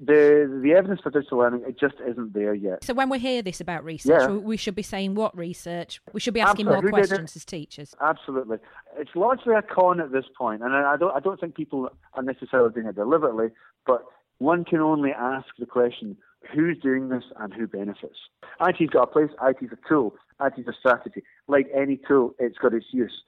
The 0.00 0.60
the 0.62 0.72
evidence 0.72 1.00
for 1.00 1.10
digital 1.10 1.38
learning 1.38 1.62
it 1.66 1.78
just 1.78 1.94
isn't 2.06 2.32
there 2.32 2.54
yet. 2.54 2.84
So 2.84 2.94
when 2.94 3.08
we 3.08 3.18
hear 3.18 3.42
this 3.42 3.60
about 3.60 3.84
research, 3.84 4.20
yeah. 4.20 4.28
we 4.28 4.56
should 4.56 4.74
be 4.74 4.82
saying 4.82 5.14
what 5.14 5.36
research. 5.36 6.00
We 6.12 6.20
should 6.20 6.34
be 6.34 6.40
asking 6.40 6.66
Absolutely. 6.66 6.90
more 6.90 6.98
questions 7.00 7.36
as 7.36 7.44
teachers. 7.44 7.94
Absolutely, 8.00 8.58
it's 8.96 9.14
largely 9.14 9.54
a 9.54 9.62
con 9.62 10.00
at 10.00 10.12
this 10.12 10.24
point, 10.36 10.62
and 10.62 10.74
I 10.74 10.96
don't 10.96 11.14
I 11.14 11.20
don't 11.20 11.38
think 11.40 11.54
people 11.54 11.88
are 12.14 12.22
necessarily 12.22 12.72
doing 12.72 12.86
it 12.86 12.96
deliberately, 12.96 13.48
but 13.86 14.04
one 14.38 14.64
can 14.64 14.80
only 14.80 15.10
ask 15.10 15.46
the 15.58 15.66
question: 15.66 16.16
Who's 16.54 16.78
doing 16.78 17.08
this 17.08 17.24
and 17.38 17.52
who 17.52 17.66
benefits? 17.66 18.18
IT's 18.60 18.90
got 18.90 19.02
a 19.04 19.06
place. 19.06 19.30
IT's 19.48 19.72
a 19.72 19.88
tool. 19.88 20.14
IT's 20.44 20.68
a 20.68 20.72
strategy. 20.72 21.22
Like 21.46 21.66
any 21.74 21.98
tool, 22.06 22.34
it's 22.38 22.58
got 22.58 22.74
its 22.74 22.86
use. 22.92 23.22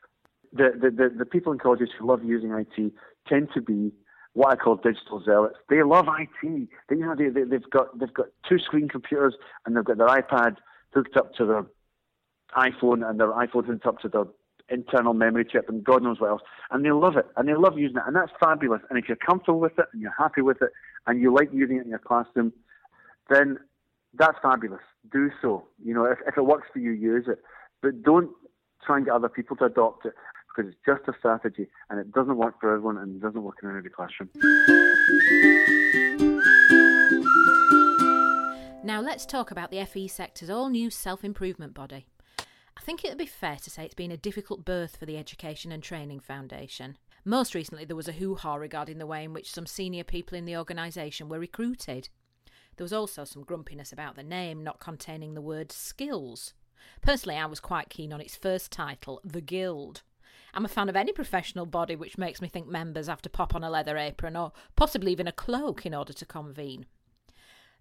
The, 0.52 0.70
the, 0.80 0.90
the, 0.90 1.14
the 1.18 1.24
people 1.24 1.52
in 1.52 1.58
colleges 1.58 1.90
who 1.96 2.06
love 2.06 2.24
using 2.24 2.50
IT 2.50 2.92
tend 3.28 3.48
to 3.54 3.60
be 3.60 3.92
what 4.34 4.52
I 4.52 4.56
call 4.56 4.76
digital 4.76 5.22
zealots. 5.24 5.56
They 5.68 5.82
love 5.82 6.06
IT. 6.18 6.68
They, 6.88 6.96
you 6.96 7.06
know, 7.06 7.14
they, 7.16 7.28
they, 7.28 7.42
they've 7.42 7.70
got 7.70 7.98
they've 7.98 8.12
got 8.12 8.26
two 8.48 8.58
screen 8.58 8.88
computers 8.88 9.34
and 9.66 9.76
they've 9.76 9.84
got 9.84 9.98
their 9.98 10.08
iPad 10.08 10.56
hooked 10.94 11.16
up 11.16 11.34
to 11.34 11.46
their 11.46 11.66
iPhone 12.56 13.08
and 13.08 13.18
their 13.18 13.32
iPhone 13.32 13.66
hooked 13.66 13.86
up 13.86 14.00
to 14.00 14.08
their 14.08 14.24
internal 14.68 15.14
memory 15.14 15.44
chip 15.44 15.68
and 15.68 15.82
God 15.82 16.02
knows 16.02 16.20
what 16.20 16.30
else. 16.30 16.42
And 16.70 16.84
they 16.84 16.92
love 16.92 17.16
it 17.16 17.26
and 17.36 17.48
they 17.48 17.54
love 17.54 17.78
using 17.78 17.96
it 17.96 18.02
and 18.06 18.14
that's 18.14 18.32
fabulous. 18.38 18.82
And 18.88 18.98
if 18.98 19.08
you're 19.08 19.16
comfortable 19.16 19.60
with 19.60 19.78
it 19.78 19.86
and 19.92 20.00
you're 20.00 20.14
happy 20.16 20.42
with 20.42 20.62
it 20.62 20.70
and 21.06 21.20
you 21.20 21.34
like 21.34 21.48
using 21.52 21.78
it 21.78 21.84
in 21.84 21.88
your 21.88 21.98
classroom, 21.98 22.52
then 23.28 23.58
that's 24.14 24.38
fabulous. 24.42 24.80
Do 25.12 25.30
so. 25.42 25.66
You 25.84 25.94
know, 25.94 26.04
if, 26.04 26.18
if 26.26 26.36
it 26.36 26.42
works 26.42 26.68
for 26.72 26.78
you, 26.78 26.92
use 26.92 27.26
it. 27.28 27.40
But 27.82 28.02
don't 28.02 28.30
try 28.84 28.96
and 28.96 29.06
get 29.06 29.14
other 29.14 29.28
people 29.28 29.56
to 29.56 29.64
adopt 29.64 30.06
it 30.06 30.14
because 30.60 30.74
it's 30.74 30.84
just 30.84 31.08
a 31.08 31.18
strategy 31.18 31.68
and 31.88 31.98
it 31.98 32.12
doesn't 32.12 32.36
work 32.36 32.60
for 32.60 32.74
everyone 32.74 32.98
and 32.98 33.16
it 33.16 33.22
doesn't 33.22 33.42
work 33.42 33.56
in 33.62 33.68
every 33.68 33.90
classroom. 33.90 34.28
Now 38.84 39.00
let's 39.00 39.24
talk 39.24 39.50
about 39.50 39.70
the 39.70 39.84
FE 39.84 40.08
sector's 40.08 40.50
all 40.50 40.68
new 40.68 40.90
self 40.90 41.24
improvement 41.24 41.74
body. 41.74 42.06
I 42.76 42.80
think 42.82 43.04
it 43.04 43.08
would 43.08 43.18
be 43.18 43.26
fair 43.26 43.56
to 43.56 43.70
say 43.70 43.84
it's 43.84 43.94
been 43.94 44.10
a 44.10 44.16
difficult 44.16 44.64
birth 44.64 44.96
for 44.96 45.06
the 45.06 45.18
Education 45.18 45.70
and 45.70 45.82
Training 45.82 46.20
Foundation. 46.20 46.96
Most 47.24 47.54
recently, 47.54 47.84
there 47.84 47.96
was 47.96 48.08
a 48.08 48.12
hoo 48.12 48.34
ha 48.34 48.54
regarding 48.54 48.98
the 48.98 49.06
way 49.06 49.24
in 49.24 49.34
which 49.34 49.52
some 49.52 49.66
senior 49.66 50.04
people 50.04 50.36
in 50.36 50.46
the 50.46 50.56
organisation 50.56 51.28
were 51.28 51.38
recruited. 51.38 52.08
There 52.76 52.84
was 52.84 52.92
also 52.92 53.24
some 53.24 53.44
grumpiness 53.44 53.92
about 53.92 54.16
the 54.16 54.22
name 54.22 54.64
not 54.64 54.80
containing 54.80 55.34
the 55.34 55.42
word 55.42 55.70
skills. 55.70 56.54
Personally, 57.02 57.38
I 57.38 57.44
was 57.44 57.60
quite 57.60 57.90
keen 57.90 58.12
on 58.12 58.22
its 58.22 58.36
first 58.36 58.72
title, 58.72 59.20
The 59.22 59.42
Guild. 59.42 60.02
I'm 60.54 60.64
a 60.64 60.68
fan 60.68 60.88
of 60.88 60.96
any 60.96 61.12
professional 61.12 61.66
body 61.66 61.96
which 61.96 62.18
makes 62.18 62.40
me 62.40 62.48
think 62.48 62.68
members 62.68 63.06
have 63.08 63.22
to 63.22 63.30
pop 63.30 63.54
on 63.54 63.64
a 63.64 63.70
leather 63.70 63.96
apron 63.96 64.36
or 64.36 64.52
possibly 64.76 65.12
even 65.12 65.28
a 65.28 65.32
cloak 65.32 65.86
in 65.86 65.94
order 65.94 66.12
to 66.12 66.26
convene. 66.26 66.86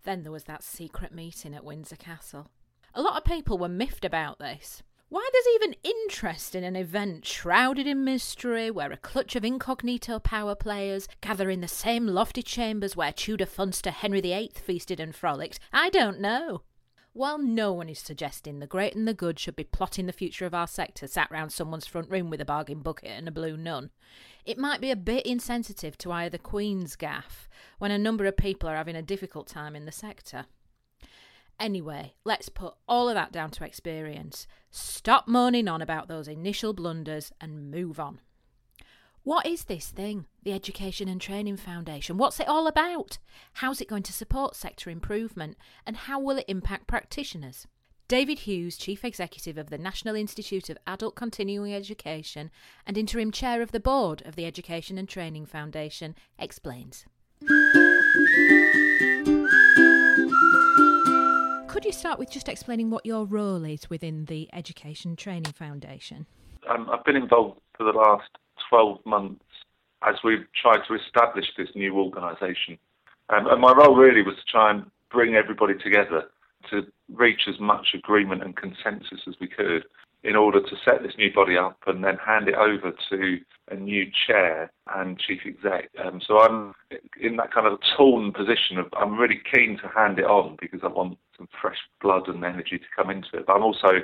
Then 0.04 0.24
there 0.24 0.32
was 0.32 0.46
that 0.46 0.64
secret 0.64 1.14
meeting 1.14 1.54
at 1.54 1.64
Windsor 1.64 1.96
Castle. 1.96 2.48
A 2.94 3.02
lot 3.02 3.18
of 3.18 3.24
people 3.24 3.58
were 3.58 3.70
miffed 3.70 4.06
about 4.06 4.40
this. 4.40 4.82
Why 5.10 5.28
there's 5.34 5.56
even 5.56 5.76
interest 5.84 6.54
in 6.54 6.64
an 6.64 6.76
event 6.76 7.26
shrouded 7.26 7.88
in 7.88 8.04
mystery 8.04 8.70
where 8.70 8.92
a 8.92 8.98
clutch 8.98 9.36
of 9.36 9.44
incognito 9.44 10.20
power 10.20 10.54
players 10.54 11.08
gather 11.20 11.50
in 11.50 11.62
the 11.62 11.68
same 11.68 12.06
lofty 12.06 12.44
chambers 12.44 12.96
where 12.96 13.12
Tudor 13.12 13.48
funster 13.48 13.92
Henry 13.92 14.22
VIII 14.22 14.52
feasted 14.54 15.00
and 15.00 15.16
frolicked, 15.16 15.60
I 15.74 15.90
don't 15.90 16.20
know. 16.20 16.62
While 17.20 17.38
no 17.38 17.74
one 17.74 17.90
is 17.90 18.00
suggesting 18.00 18.60
the 18.60 18.66
great 18.66 18.96
and 18.96 19.06
the 19.06 19.14
good 19.14 19.40
should 19.40 19.58
be 19.58 19.66
plotting 19.66 20.06
the 20.06 20.14
future 20.14 20.46
of 20.46 20.54
our 20.54 20.68
sector 20.68 21.06
sat 21.06 21.30
round 21.30 21.52
someone's 21.52 21.86
front 21.86 22.10
room 22.10 22.30
with 22.30 22.40
a 22.40 22.46
bargain 22.46 22.80
bucket 22.80 23.10
and 23.10 23.28
a 23.28 23.32
blue 23.32 23.58
nun, 23.58 23.90
it 24.46 24.58
might 24.58 24.80
be 24.80 24.90
a 24.90 24.96
bit 24.96 25.26
insensitive 25.26 25.98
to 25.98 26.14
either 26.14 26.38
Queen's 26.38 26.96
gaff 26.96 27.50
when 27.78 27.92
a 27.92 28.00
number 28.00 28.26
of 28.26 28.38
people 28.38 28.70
are 28.70 28.78
having 28.78 28.96
a 28.96 29.02
difficult 29.02 29.48
time 29.48 29.76
in 29.76 29.84
the 29.84 29.92
sector. 29.92 30.46
Anyway, 31.60 32.14
let's 32.24 32.48
put 32.48 32.76
all 32.88 33.10
of 33.10 33.16
that 33.16 33.34
down 33.34 33.52
to 33.52 33.66
experience. 33.66 34.48
Stop 34.72 35.28
moaning 35.28 35.68
on 35.68 35.82
about 35.82 36.08
those 36.08 36.30
initial 36.30 36.72
blunders 36.72 37.34
and 37.42 37.70
move 37.70 38.00
on. 38.00 38.22
What 39.24 39.46
is 39.46 39.66
this 39.66 39.88
thing, 39.90 40.28
the 40.44 40.54
Education 40.54 41.10
and 41.10 41.20
Training 41.20 41.58
Foundation? 41.58 42.18
What's 42.18 42.40
it 42.40 42.48
all 42.48 42.68
about? 42.68 43.18
How's 43.54 43.82
it 43.82 43.90
going 43.90 44.04
to 44.04 44.14
support 44.14 44.56
sector 44.56 44.90
improvement? 44.90 45.58
And 45.86 45.98
how 45.98 46.20
will 46.22 46.38
it 46.38 46.46
impact 46.48 46.88
practitioners? 46.88 47.68
David 48.08 48.40
Hughes, 48.40 48.78
Chief 48.78 49.04
Executive 49.04 49.58
of 49.58 49.70
the 49.70 49.78
National 49.78 50.16
Institute 50.16 50.70
of 50.70 50.78
Adult 50.88 51.16
Continuing 51.16 51.74
Education 51.74 52.50
and 52.88 52.98
Interim 52.98 53.30
Chair 53.32 53.62
of 53.62 53.74
the 53.74 53.80
Board 53.80 54.24
of 54.26 54.36
the 54.38 54.46
Education 54.46 54.98
and 54.98 55.08
Training 55.08 55.46
Foundation, 55.46 56.16
explains. 56.40 57.06
Could 61.68 61.86
you 61.86 61.92
start 61.92 62.20
with 62.20 62.32
just 62.32 62.48
explaining 62.48 62.90
what 62.90 63.06
your 63.06 63.26
role 63.26 63.66
is 63.66 63.90
within 63.90 64.26
the 64.26 64.50
Education 64.54 65.18
Training 65.18 65.52
Foundation? 65.52 66.26
Um, 66.70 66.90
I've 66.90 67.04
been 67.04 67.18
involved 67.18 67.60
for 67.78 67.84
the 67.84 67.98
last 67.98 68.30
12 68.70 69.06
months 69.06 69.44
as 70.08 70.16
we've 70.24 70.46
tried 70.62 70.82
to 70.88 70.96
establish 70.96 71.46
this 71.58 71.70
new 71.76 71.98
organisation. 71.98 72.78
Um, 73.30 73.48
and 73.48 73.62
my 73.62 73.74
role 73.74 73.96
really 73.96 74.22
was 74.22 74.36
to 74.36 74.52
try 74.52 74.72
and 74.72 74.90
bring 75.12 75.36
everybody 75.36 75.74
together 75.76 76.26
to 76.70 76.84
reach 77.14 77.42
as 77.48 77.60
much 77.60 77.88
agreement 77.94 78.44
and 78.44 78.56
consensus 78.56 79.22
as 79.28 79.36
we 79.40 79.48
could 79.48 79.84
in 80.24 80.36
order 80.36 80.60
to 80.60 80.76
set 80.84 81.02
this 81.02 81.14
new 81.18 81.32
body 81.34 81.58
up 81.58 81.78
and 81.88 82.04
then 82.04 82.18
hand 82.18 82.50
it 82.50 82.56
over 82.56 82.94
to 83.10 83.40
a 83.72 83.76
new 83.76 84.06
chair 84.28 84.70
and 84.96 85.18
chief 85.18 85.40
exec. 85.46 85.90
Um, 86.04 86.20
so 86.26 86.40
I'm 86.40 86.74
in 87.22 87.38
that 87.38 87.54
kind 87.54 87.68
of 87.68 87.80
torn 87.96 88.34
position 88.34 88.78
of 88.78 88.88
I'm 88.98 89.18
really 89.18 89.40
keen 89.54 89.78
to 89.82 89.88
hand 89.88 90.20
it 90.20 90.26
on 90.26 90.58
because 90.60 90.82
I 90.84 90.88
want 90.88 91.18
some 91.38 91.48
fresh 91.62 91.78
blood 92.02 92.28
and 92.28 92.44
energy 92.44 92.80
to 92.80 92.86
come 92.96 93.10
into 93.10 93.30
it. 93.34 93.46
But 93.48 93.54
I'm 93.54 93.64
also 93.64 94.02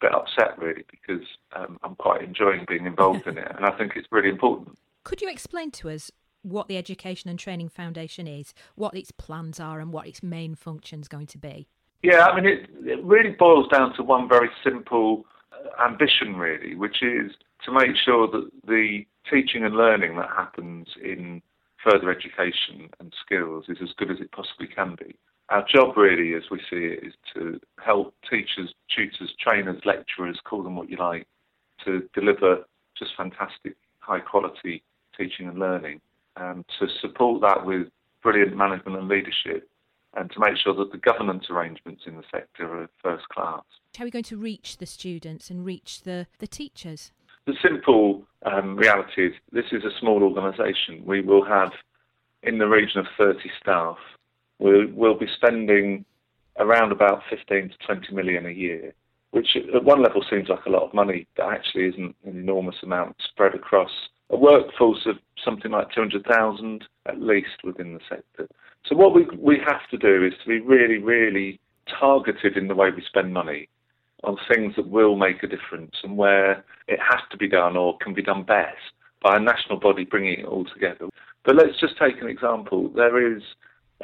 bit 0.00 0.14
upset 0.14 0.58
really 0.58 0.84
because 0.90 1.26
um, 1.54 1.78
I'm 1.82 1.94
quite 1.96 2.22
enjoying 2.22 2.64
being 2.68 2.86
involved 2.86 3.26
in 3.26 3.38
it, 3.38 3.50
and 3.56 3.64
I 3.64 3.76
think 3.76 3.92
it's 3.96 4.08
really 4.10 4.28
important. 4.28 4.78
Could 5.04 5.22
you 5.22 5.30
explain 5.30 5.70
to 5.72 5.90
us 5.90 6.10
what 6.42 6.68
the 6.68 6.76
Education 6.76 7.30
and 7.30 7.38
Training 7.38 7.68
Foundation 7.68 8.26
is, 8.26 8.54
what 8.74 8.96
its 8.96 9.10
plans 9.10 9.58
are, 9.58 9.80
and 9.80 9.92
what 9.92 10.06
its 10.06 10.22
main 10.22 10.54
function 10.54 11.00
is 11.00 11.08
going 11.08 11.26
to 11.26 11.38
be? 11.38 11.68
Yeah, 12.02 12.26
I 12.26 12.36
mean, 12.36 12.46
it, 12.46 12.70
it 12.84 13.02
really 13.02 13.30
boils 13.30 13.68
down 13.68 13.94
to 13.96 14.02
one 14.02 14.28
very 14.28 14.50
simple 14.62 15.24
uh, 15.52 15.84
ambition, 15.84 16.36
really, 16.36 16.74
which 16.74 17.02
is 17.02 17.32
to 17.64 17.72
make 17.72 17.96
sure 17.96 18.28
that 18.28 18.48
the 18.66 19.04
teaching 19.30 19.64
and 19.64 19.74
learning 19.74 20.16
that 20.16 20.30
happens 20.30 20.88
in 21.02 21.42
further 21.82 22.10
education 22.10 22.88
and 23.00 23.12
skills 23.24 23.64
is 23.68 23.78
as 23.82 23.90
good 23.96 24.10
as 24.10 24.20
it 24.20 24.30
possibly 24.32 24.66
can 24.66 24.96
be 24.98 25.16
our 25.50 25.64
job 25.72 25.96
really, 25.96 26.34
as 26.34 26.42
we 26.50 26.58
see 26.70 26.84
it, 26.84 27.06
is 27.06 27.14
to 27.34 27.60
help 27.82 28.14
teachers, 28.28 28.74
tutors, 28.94 29.32
trainers, 29.40 29.80
lecturers, 29.84 30.38
call 30.44 30.62
them 30.62 30.76
what 30.76 30.90
you 30.90 30.96
like, 30.96 31.26
to 31.84 32.08
deliver 32.14 32.66
just 32.98 33.12
fantastic, 33.16 33.76
high 34.00 34.20
quality 34.20 34.82
teaching 35.16 35.48
and 35.48 35.58
learning, 35.58 36.00
and 36.36 36.64
to 36.78 36.86
support 37.00 37.40
that 37.40 37.64
with 37.64 37.88
brilliant 38.22 38.56
management 38.56 38.98
and 38.98 39.08
leadership, 39.08 39.68
and 40.16 40.30
to 40.30 40.40
make 40.40 40.56
sure 40.56 40.74
that 40.74 40.92
the 40.92 40.98
governance 40.98 41.46
arrangements 41.50 42.02
in 42.06 42.16
the 42.16 42.24
sector 42.30 42.82
are 42.82 42.88
first 43.02 43.28
class. 43.28 43.62
How 43.96 44.04
are 44.04 44.06
we 44.06 44.10
going 44.10 44.24
to 44.24 44.36
reach 44.36 44.76
the 44.78 44.86
students 44.86 45.50
and 45.50 45.64
reach 45.64 46.02
the, 46.02 46.26
the 46.38 46.46
teachers? 46.46 47.12
The 47.46 47.54
simple 47.62 48.24
um, 48.44 48.76
reality 48.76 49.28
is 49.28 49.32
this 49.52 49.66
is 49.72 49.82
a 49.84 49.98
small 49.98 50.22
organisation. 50.22 51.02
We 51.06 51.22
will 51.22 51.44
have 51.44 51.72
in 52.42 52.58
the 52.58 52.66
region 52.66 53.00
of 53.00 53.06
30 53.16 53.38
staff 53.60 53.96
we 54.58 54.86
will 54.86 55.18
be 55.18 55.26
spending 55.36 56.04
around 56.58 56.92
about 56.92 57.22
15 57.30 57.70
to 57.70 57.86
20 57.86 58.14
million 58.14 58.46
a 58.46 58.50
year, 58.50 58.92
which 59.30 59.56
at 59.56 59.84
one 59.84 60.02
level 60.02 60.24
seems 60.28 60.48
like 60.48 60.64
a 60.66 60.70
lot 60.70 60.82
of 60.82 60.94
money, 60.94 61.26
but 61.36 61.52
actually 61.52 61.88
isn't 61.88 62.16
an 62.24 62.36
enormous 62.36 62.76
amount 62.82 63.16
spread 63.30 63.54
across 63.54 63.90
a 64.30 64.36
workforce 64.36 65.06
of 65.06 65.16
something 65.42 65.70
like 65.70 65.90
200,000 65.94 66.84
at 67.06 67.20
least 67.20 67.64
within 67.64 67.94
the 67.94 68.00
sector. 68.08 68.48
So 68.86 68.96
what 68.96 69.14
we 69.14 69.26
we 69.38 69.58
have 69.58 69.88
to 69.90 69.98
do 69.98 70.26
is 70.26 70.34
to 70.42 70.48
be 70.48 70.60
really, 70.60 70.98
really 70.98 71.60
targeted 72.00 72.56
in 72.56 72.68
the 72.68 72.74
way 72.74 72.90
we 72.90 73.02
spend 73.06 73.32
money 73.32 73.68
on 74.24 74.36
things 74.52 74.74
that 74.76 74.88
will 74.88 75.16
make 75.16 75.42
a 75.42 75.46
difference 75.46 75.94
and 76.02 76.16
where 76.16 76.64
it 76.88 76.98
has 76.98 77.20
to 77.30 77.36
be 77.36 77.48
done 77.48 77.76
or 77.76 77.96
can 77.98 78.14
be 78.14 78.22
done 78.22 78.42
best 78.42 78.76
by 79.22 79.36
a 79.36 79.40
national 79.40 79.78
body 79.78 80.04
bringing 80.04 80.40
it 80.40 80.44
all 80.44 80.64
together. 80.64 81.08
But 81.44 81.56
let's 81.56 81.78
just 81.80 81.98
take 81.98 82.20
an 82.20 82.28
example. 82.28 82.88
There 82.94 83.34
is 83.34 83.42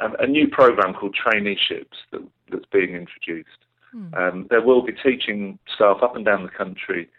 um, 0.01 0.15
a 0.19 0.27
new 0.27 0.47
program 0.47 0.93
called 0.93 1.15
traineeships 1.15 1.97
that, 2.11 2.21
that's 2.51 2.65
being 2.71 2.95
introduced. 2.95 3.59
Mm. 3.95 4.17
Um, 4.17 4.47
there 4.49 4.61
will 4.61 4.81
be 4.81 4.93
teaching 4.93 5.57
staff 5.73 5.97
up 6.01 6.15
and 6.15 6.25
down 6.25 6.43
the 6.43 6.49
country 6.49 7.09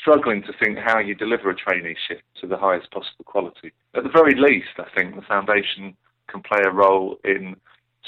struggling 0.00 0.42
to 0.42 0.52
think 0.62 0.78
how 0.78 0.98
you 0.98 1.14
deliver 1.14 1.50
a 1.50 1.54
traineeship 1.54 2.20
to 2.40 2.46
the 2.46 2.56
highest 2.56 2.90
possible 2.92 3.24
quality. 3.24 3.72
At 3.94 4.04
the 4.04 4.10
very 4.10 4.34
least, 4.34 4.78
I 4.78 4.86
think 4.96 5.16
the 5.16 5.22
foundation 5.22 5.96
can 6.28 6.42
play 6.42 6.60
a 6.64 6.70
role 6.70 7.18
in 7.24 7.56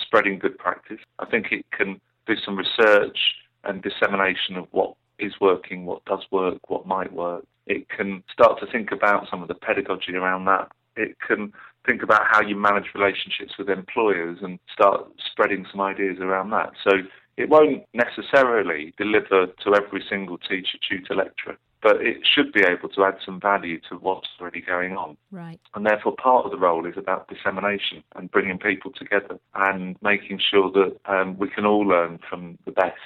spreading 0.01 0.39
good 0.39 0.57
practice. 0.59 1.01
I 1.19 1.27
think 1.27 1.47
it 1.51 1.67
can 1.71 2.01
do 2.27 2.35
some 2.45 2.57
research 2.57 3.19
and 3.65 3.83
dissemination 3.83 4.57
of 4.57 4.67
what 4.71 4.95
is 5.19 5.33
working, 5.41 5.87
what 5.87 6.05
does 6.05 6.25
work, 6.31 6.59
what 6.69 6.87
might 6.87 7.13
work. 7.13 7.45
It 7.67 7.89
can 7.89 8.23
start 8.33 8.61
to 8.61 8.67
think 8.71 8.93
about 8.93 9.29
some 9.31 9.43
of 9.43 9.49
the 9.49 9.55
pedagogy 9.55 10.15
around 10.15 10.45
that. 10.47 10.71
It 10.97 11.17
can 11.27 11.53
think 11.87 12.03
about 12.03 12.23
how 12.31 12.41
you 12.41 12.57
manage 12.57 12.87
relationships 12.95 13.53
with 13.59 13.69
employers 13.69 14.39
and 14.43 14.59
start 14.73 15.07
spreading 15.31 15.67
some 15.71 15.81
ideas 15.81 16.19
around 16.21 16.51
that. 16.51 16.73
So 16.83 16.99
it 17.37 17.49
won't 17.49 17.85
necessarily 17.93 18.95
deliver 18.97 19.47
to 19.47 19.75
every 19.75 20.05
single 20.09 20.39
teacher, 20.39 20.79
tutor, 20.89 21.15
lecturer, 21.15 21.59
but 21.85 22.01
it 22.01 22.17
should 22.25 22.51
be 22.51 22.63
able 22.63 22.89
to 22.89 23.05
add 23.05 23.19
some 23.23 23.39
value 23.39 23.79
to 23.91 23.97
what's 23.97 24.27
already 24.41 24.63
going 24.63 24.97
on. 24.97 25.19
Right. 25.31 25.61
And 25.75 25.85
therefore, 25.85 26.17
part 26.17 26.47
of 26.47 26.51
the 26.51 26.57
role 26.57 26.87
is 26.87 26.95
about 26.97 27.29
dissemination 27.29 28.03
and 28.17 28.31
bringing 28.31 28.59
people 28.59 28.91
together 28.91 29.39
and 29.55 29.95
making 30.03 30.41
sure 30.51 30.73
that 30.73 30.97
um, 31.05 31.39
we 31.39 31.51
can 31.51 31.67
all 31.67 31.87
learn 31.87 32.21
from 32.29 32.59
the 32.65 32.73
best 32.73 32.97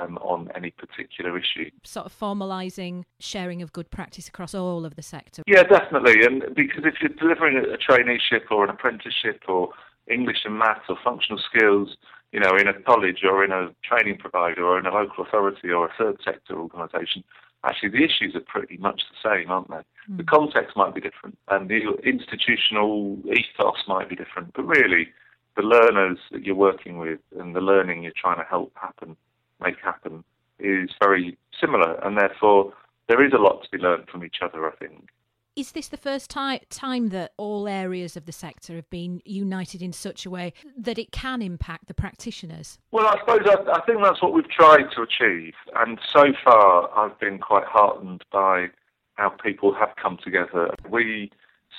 um, 0.00 0.16
on 0.18 0.48
any 0.54 0.70
particular 0.70 1.38
issue. 1.38 1.70
Sort 1.84 2.06
of 2.06 2.18
formalising 2.18 3.04
sharing 3.20 3.60
of 3.60 3.70
good 3.70 3.90
practice 3.90 4.28
across 4.28 4.54
all 4.54 4.86
of 4.86 4.96
the 4.96 5.02
sector. 5.02 5.42
Yeah, 5.46 5.64
definitely. 5.64 6.24
And 6.24 6.54
because 6.56 6.84
if 6.86 6.94
you're 7.02 7.10
delivering 7.10 7.58
a 7.58 7.76
traineeship 7.76 8.50
or 8.50 8.64
an 8.64 8.70
apprenticeship 8.70 9.42
or 9.46 9.68
English 10.10 10.38
and 10.46 10.58
maths 10.58 10.86
or 10.88 10.96
functional 11.04 11.38
skills, 11.38 11.98
you 12.32 12.40
know, 12.40 12.56
in 12.56 12.66
a 12.66 12.72
college 12.80 13.24
or 13.24 13.44
in 13.44 13.52
a 13.52 13.68
training 13.84 14.16
provider 14.16 14.64
or 14.64 14.78
in 14.78 14.86
a 14.86 14.90
local 14.90 15.22
authority 15.22 15.70
or 15.70 15.86
a 15.86 15.92
third 15.98 16.16
sector 16.24 16.58
organisation, 16.58 17.22
actually 17.64 17.90
the 17.90 18.04
issues 18.04 18.34
are 18.34 18.40
pretty 18.40 18.76
much 18.76 19.02
the 19.10 19.30
same, 19.30 19.50
aren't 19.50 19.68
they? 19.68 19.84
Mm. 20.10 20.16
The 20.16 20.24
context 20.24 20.76
might 20.76 20.94
be 20.94 21.00
different 21.00 21.38
and 21.48 21.68
the 21.68 21.80
institutional 22.04 23.18
ethos 23.26 23.86
might 23.86 24.08
be 24.08 24.16
different, 24.16 24.52
but 24.54 24.64
really 24.64 25.08
the 25.56 25.62
learners 25.62 26.18
that 26.30 26.44
you're 26.44 26.54
working 26.54 26.98
with 26.98 27.20
and 27.38 27.54
the 27.54 27.60
learning 27.60 28.02
you're 28.02 28.12
trying 28.16 28.38
to 28.38 28.48
help 28.48 28.72
happen, 28.74 29.16
make 29.60 29.78
happen, 29.82 30.24
is 30.58 30.90
very 31.02 31.36
similar 31.60 31.94
and 32.04 32.16
therefore 32.16 32.72
there 33.08 33.24
is 33.24 33.32
a 33.32 33.38
lot 33.38 33.62
to 33.62 33.70
be 33.70 33.78
learned 33.78 34.08
from 34.08 34.24
each 34.24 34.36
other, 34.42 34.66
I 34.66 34.74
think. 34.76 35.08
Is 35.54 35.72
this 35.72 35.88
the 35.88 35.98
first 35.98 36.30
time 36.30 36.60
time 36.70 37.10
that 37.10 37.32
all 37.36 37.68
areas 37.68 38.16
of 38.16 38.24
the 38.24 38.32
sector 38.32 38.74
have 38.76 38.88
been 38.88 39.20
united 39.26 39.82
in 39.82 39.92
such 39.92 40.24
a 40.24 40.30
way 40.30 40.54
that 40.78 40.98
it 40.98 41.12
can 41.12 41.42
impact 41.42 41.88
the 41.88 41.94
practitioners? 41.94 42.78
Well, 42.90 43.06
I 43.06 43.18
suppose 43.18 43.40
I, 43.44 43.70
I 43.70 43.80
think 43.84 43.98
that's 44.02 44.22
what 44.22 44.32
we've 44.32 44.48
tried 44.48 44.84
to 44.96 45.02
achieve, 45.02 45.52
and 45.76 45.98
so 46.10 46.32
far 46.42 46.90
I've 46.96 47.18
been 47.20 47.38
quite 47.38 47.66
heartened 47.66 48.24
by 48.32 48.68
how 49.16 49.28
people 49.28 49.74
have 49.74 49.90
come 50.02 50.16
together. 50.24 50.74
We 50.88 51.30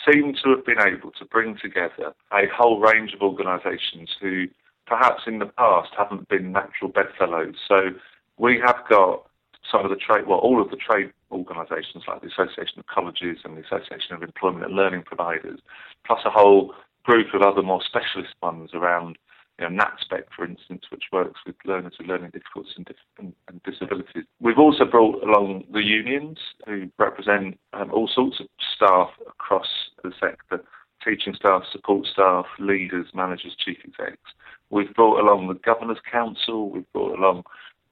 seem 0.08 0.36
to 0.44 0.50
have 0.52 0.66
been 0.66 0.82
able 0.82 1.10
to 1.12 1.26
bring 1.26 1.58
together 1.58 2.14
a 2.32 2.44
whole 2.56 2.80
range 2.80 3.14
of 3.14 3.22
organisations 3.22 4.12
who 4.22 4.46
perhaps 4.86 5.24
in 5.26 5.40
the 5.40 5.48
past 5.48 5.90
haven't 5.98 6.30
been 6.30 6.52
natural 6.52 6.92
bedfellows. 6.92 7.56
So 7.68 7.90
we 8.38 8.62
have 8.64 8.84
got 8.88 9.26
some 9.72 9.84
of 9.84 9.90
the 9.90 9.96
trade, 9.96 10.28
well, 10.28 10.40
all 10.40 10.62
of 10.62 10.70
the 10.70 10.76
trade 10.78 11.12
organisations 11.34 12.04
like 12.08 12.22
the 12.22 12.28
Association 12.28 12.80
of 12.80 12.88
Colleges 12.88 13.40
and 13.44 13.58
the 13.58 13.62
Association 13.62 14.16
of 14.16 14.24
Employment 14.24 14.66
and 14.66 14.76
Learning 14.76 15.04
Providers, 15.04 15.60
plus 16.06 16.20
a 16.26 16.30
whole 16.30 16.74
group 17.04 17.34
of 17.34 17.42
other 17.42 17.62
more 17.62 17.82
specialist 17.84 18.34
ones 18.42 18.72
around 18.74 19.18
you 19.60 19.70
know, 19.70 19.84
NatSpec, 19.84 20.24
for 20.36 20.46
instance, 20.46 20.86
which 20.90 21.04
works 21.12 21.40
with 21.46 21.56
learners 21.66 21.94
with 22.00 22.08
learning 22.08 22.32
difficulties 22.32 22.74
and, 22.78 23.34
and, 23.48 23.64
disabilities. 23.64 24.24
We've 24.40 24.58
also 24.58 24.84
brought 24.84 25.22
along 25.24 25.66
the 25.72 25.84
unions 25.84 26.40
who 26.66 26.90
represent 26.98 27.60
um, 27.74 27.92
all 27.92 28.10
sorts 28.12 28.40
of 28.40 28.48
staff 28.76 29.10
across 29.28 29.68
the 30.04 30.12
sector 30.20 30.64
teaching 31.04 31.36
staff, 31.36 31.64
support 31.72 32.08
staff, 32.08 32.46
leaders, 32.60 33.08
managers, 33.14 33.56
chief 33.64 33.78
execs. 33.84 34.32
We've 34.70 34.94
brought 34.94 35.20
along 35.20 35.48
the 35.48 35.56
Governors 35.56 36.00
Council, 36.10 36.70
we've 36.70 36.92
brought 36.94 37.18
along 37.18 37.44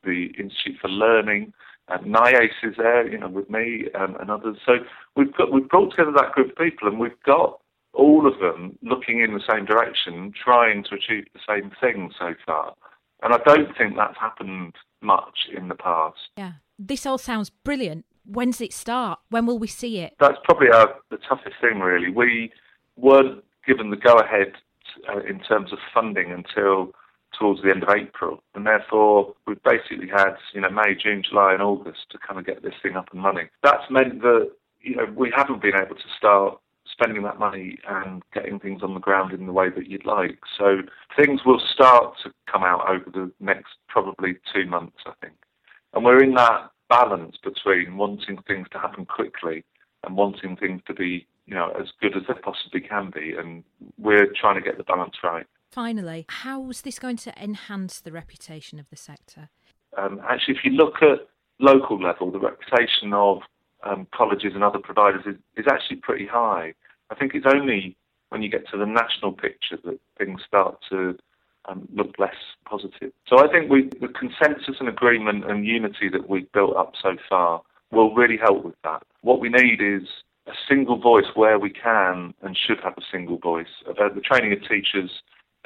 the 0.03 0.27
Institute 0.39 0.77
for 0.81 0.87
Learning, 0.87 1.53
and 1.91 2.13
NIACE 2.13 2.63
is 2.63 2.75
there, 2.77 3.07
you 3.07 3.17
know, 3.17 3.27
with 3.27 3.49
me 3.49 3.85
um, 3.99 4.15
and 4.19 4.31
others. 4.31 4.57
So 4.65 4.73
we've 5.15 5.35
got 5.35 5.51
we've 5.51 5.67
brought 5.67 5.91
together 5.91 6.11
that 6.15 6.31
group 6.31 6.51
of 6.51 6.55
people, 6.55 6.87
and 6.87 6.99
we've 6.99 7.21
got 7.25 7.59
all 7.93 8.25
of 8.25 8.39
them 8.39 8.77
looking 8.81 9.21
in 9.21 9.33
the 9.33 9.41
same 9.49 9.65
direction, 9.65 10.33
trying 10.43 10.83
to 10.85 10.95
achieve 10.95 11.25
the 11.33 11.39
same 11.47 11.71
thing 11.81 12.11
so 12.17 12.33
far. 12.45 12.73
And 13.23 13.33
I 13.33 13.37
don't 13.45 13.77
think 13.77 13.95
that's 13.97 14.17
happened 14.17 14.73
much 15.01 15.49
in 15.55 15.67
the 15.67 15.75
past. 15.75 16.17
Yeah, 16.37 16.53
this 16.79 17.05
all 17.05 17.17
sounds 17.17 17.49
brilliant. 17.49 18.05
When 18.25 18.51
does 18.51 18.61
it 18.61 18.73
start? 18.73 19.19
When 19.29 19.45
will 19.45 19.59
we 19.59 19.67
see 19.67 19.99
it? 19.99 20.15
That's 20.19 20.37
probably 20.43 20.69
our, 20.69 20.95
the 21.09 21.17
toughest 21.17 21.55
thing, 21.59 21.79
really. 21.79 22.11
We 22.11 22.51
weren't 22.95 23.43
given 23.67 23.89
the 23.89 23.97
go 23.97 24.15
ahead 24.15 24.53
uh, 25.09 25.19
in 25.19 25.39
terms 25.39 25.71
of 25.71 25.79
funding 25.93 26.31
until 26.31 26.93
towards 27.41 27.63
the 27.63 27.71
end 27.71 27.81
of 27.81 27.89
April, 27.89 28.43
and 28.53 28.67
therefore 28.67 29.33
we've 29.47 29.61
basically 29.63 30.07
had 30.07 30.35
you 30.53 30.61
know 30.61 30.69
May, 30.69 30.93
June, 30.93 31.23
July, 31.27 31.53
and 31.53 31.61
August 31.61 32.11
to 32.11 32.19
kind 32.19 32.39
of 32.39 32.45
get 32.45 32.61
this 32.61 32.75
thing 32.83 32.95
up 32.95 33.09
and 33.11 33.23
running. 33.23 33.49
That's 33.63 33.89
meant 33.89 34.21
that 34.21 34.51
you 34.81 34.95
know 34.95 35.07
we 35.15 35.33
haven't 35.35 35.61
been 35.61 35.75
able 35.75 35.95
to 35.95 36.09
start 36.15 36.59
spending 36.91 37.23
that 37.23 37.39
money 37.39 37.79
and 37.89 38.21
getting 38.33 38.59
things 38.59 38.83
on 38.83 38.93
the 38.93 38.99
ground 38.99 39.33
in 39.33 39.47
the 39.47 39.53
way 39.53 39.69
that 39.69 39.87
you'd 39.87 40.05
like. 40.05 40.37
So 40.57 40.81
things 41.17 41.41
will 41.45 41.61
start 41.73 42.15
to 42.23 42.31
come 42.51 42.63
out 42.63 42.87
over 42.87 43.09
the 43.11 43.31
next 43.39 43.73
probably 43.87 44.35
two 44.53 44.65
months, 44.67 44.97
I 45.07 45.13
think, 45.19 45.33
and 45.93 46.05
we're 46.05 46.23
in 46.23 46.35
that 46.35 46.69
balance 46.89 47.37
between 47.43 47.97
wanting 47.97 48.37
things 48.47 48.67
to 48.71 48.77
happen 48.77 49.05
quickly 49.05 49.63
and 50.03 50.15
wanting 50.15 50.57
things 50.57 50.81
to 50.85 50.93
be 50.93 51.25
you 51.47 51.55
know 51.55 51.71
as 51.79 51.87
good 52.01 52.15
as 52.15 52.23
they 52.27 52.35
possibly 52.35 52.81
can 52.81 53.09
be, 53.09 53.33
and 53.35 53.63
we're 53.97 54.31
trying 54.39 54.55
to 54.55 54.61
get 54.61 54.77
the 54.77 54.83
balance 54.83 55.15
right. 55.23 55.47
Finally, 55.71 56.25
how 56.27 56.69
is 56.69 56.81
this 56.81 56.99
going 56.99 57.15
to 57.15 57.33
enhance 57.41 58.01
the 58.01 58.11
reputation 58.11 58.77
of 58.77 58.89
the 58.89 58.97
sector? 58.97 59.49
Um, 59.97 60.19
actually, 60.27 60.55
if 60.55 60.65
you 60.65 60.71
look 60.71 60.95
at 61.01 61.29
local 61.59 62.01
level, 62.01 62.29
the 62.29 62.39
reputation 62.39 63.13
of 63.13 63.39
um, 63.83 64.05
colleges 64.13 64.51
and 64.53 64.65
other 64.65 64.79
providers 64.79 65.23
is, 65.25 65.35
is 65.55 65.65
actually 65.71 65.97
pretty 65.97 66.27
high. 66.27 66.73
I 67.09 67.15
think 67.15 67.33
it's 67.35 67.45
only 67.47 67.95
when 68.29 68.41
you 68.41 68.49
get 68.49 68.67
to 68.71 68.77
the 68.77 68.85
national 68.85 69.31
picture 69.31 69.77
that 69.85 69.97
things 70.17 70.41
start 70.45 70.77
to 70.89 71.17
um, 71.69 71.87
look 71.93 72.15
less 72.19 72.35
positive. 72.65 73.13
So 73.27 73.39
I 73.39 73.49
think 73.49 73.71
we, 73.71 73.89
the 74.01 74.09
consensus 74.09 74.75
and 74.79 74.89
agreement 74.89 75.49
and 75.49 75.65
unity 75.65 76.09
that 76.11 76.29
we've 76.29 76.51
built 76.51 76.75
up 76.75 76.93
so 77.01 77.15
far 77.29 77.61
will 77.91 78.13
really 78.13 78.37
help 78.37 78.65
with 78.65 78.75
that. 78.83 79.03
What 79.21 79.39
we 79.39 79.47
need 79.47 79.79
is 79.81 80.07
a 80.47 80.53
single 80.67 80.99
voice 80.99 81.27
where 81.35 81.59
we 81.59 81.69
can 81.69 82.33
and 82.41 82.57
should 82.57 82.79
have 82.83 82.97
a 82.97 83.03
single 83.09 83.37
voice 83.37 83.83
about 83.87 84.15
the 84.15 84.21
training 84.21 84.51
of 84.53 84.59
teachers 84.67 85.11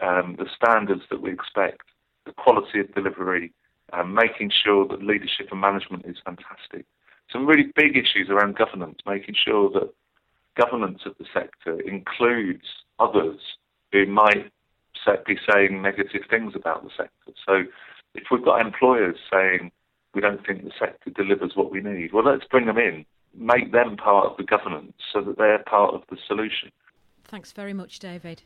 um, 0.01 0.35
the 0.37 0.47
standards 0.55 1.03
that 1.09 1.21
we 1.21 1.31
expect, 1.31 1.81
the 2.25 2.33
quality 2.33 2.79
of 2.79 2.93
delivery, 2.93 3.53
um, 3.93 4.13
making 4.13 4.51
sure 4.51 4.87
that 4.87 5.03
leadership 5.03 5.47
and 5.51 5.61
management 5.61 6.05
is 6.05 6.17
fantastic. 6.25 6.85
Some 7.31 7.45
really 7.45 7.71
big 7.75 7.95
issues 7.95 8.29
around 8.29 8.55
governance, 8.55 8.99
making 9.05 9.35
sure 9.35 9.69
that 9.71 9.93
governance 10.55 11.01
of 11.05 11.15
the 11.17 11.25
sector 11.33 11.79
includes 11.81 12.65
others 12.99 13.39
who 13.91 14.05
might 14.05 14.51
be 15.27 15.37
saying 15.51 15.81
negative 15.81 16.21
things 16.29 16.53
about 16.55 16.83
the 16.83 16.89
sector. 16.97 17.31
So 17.45 17.63
if 18.15 18.23
we've 18.31 18.43
got 18.43 18.59
employers 18.59 19.17
saying 19.31 19.71
we 20.13 20.21
don't 20.21 20.45
think 20.45 20.63
the 20.63 20.71
sector 20.79 21.11
delivers 21.11 21.51
what 21.55 21.71
we 21.71 21.81
need, 21.81 22.13
well, 22.13 22.25
let's 22.25 22.45
bring 22.45 22.65
them 22.65 22.77
in, 22.77 23.05
make 23.37 23.71
them 23.71 23.97
part 23.97 24.25
of 24.25 24.37
the 24.37 24.43
governance 24.43 24.93
so 25.13 25.21
that 25.21 25.37
they're 25.37 25.63
part 25.63 25.93
of 25.93 26.01
the 26.09 26.17
solution. 26.27 26.71
Thanks 27.25 27.51
very 27.51 27.73
much, 27.73 27.99
David. 27.99 28.43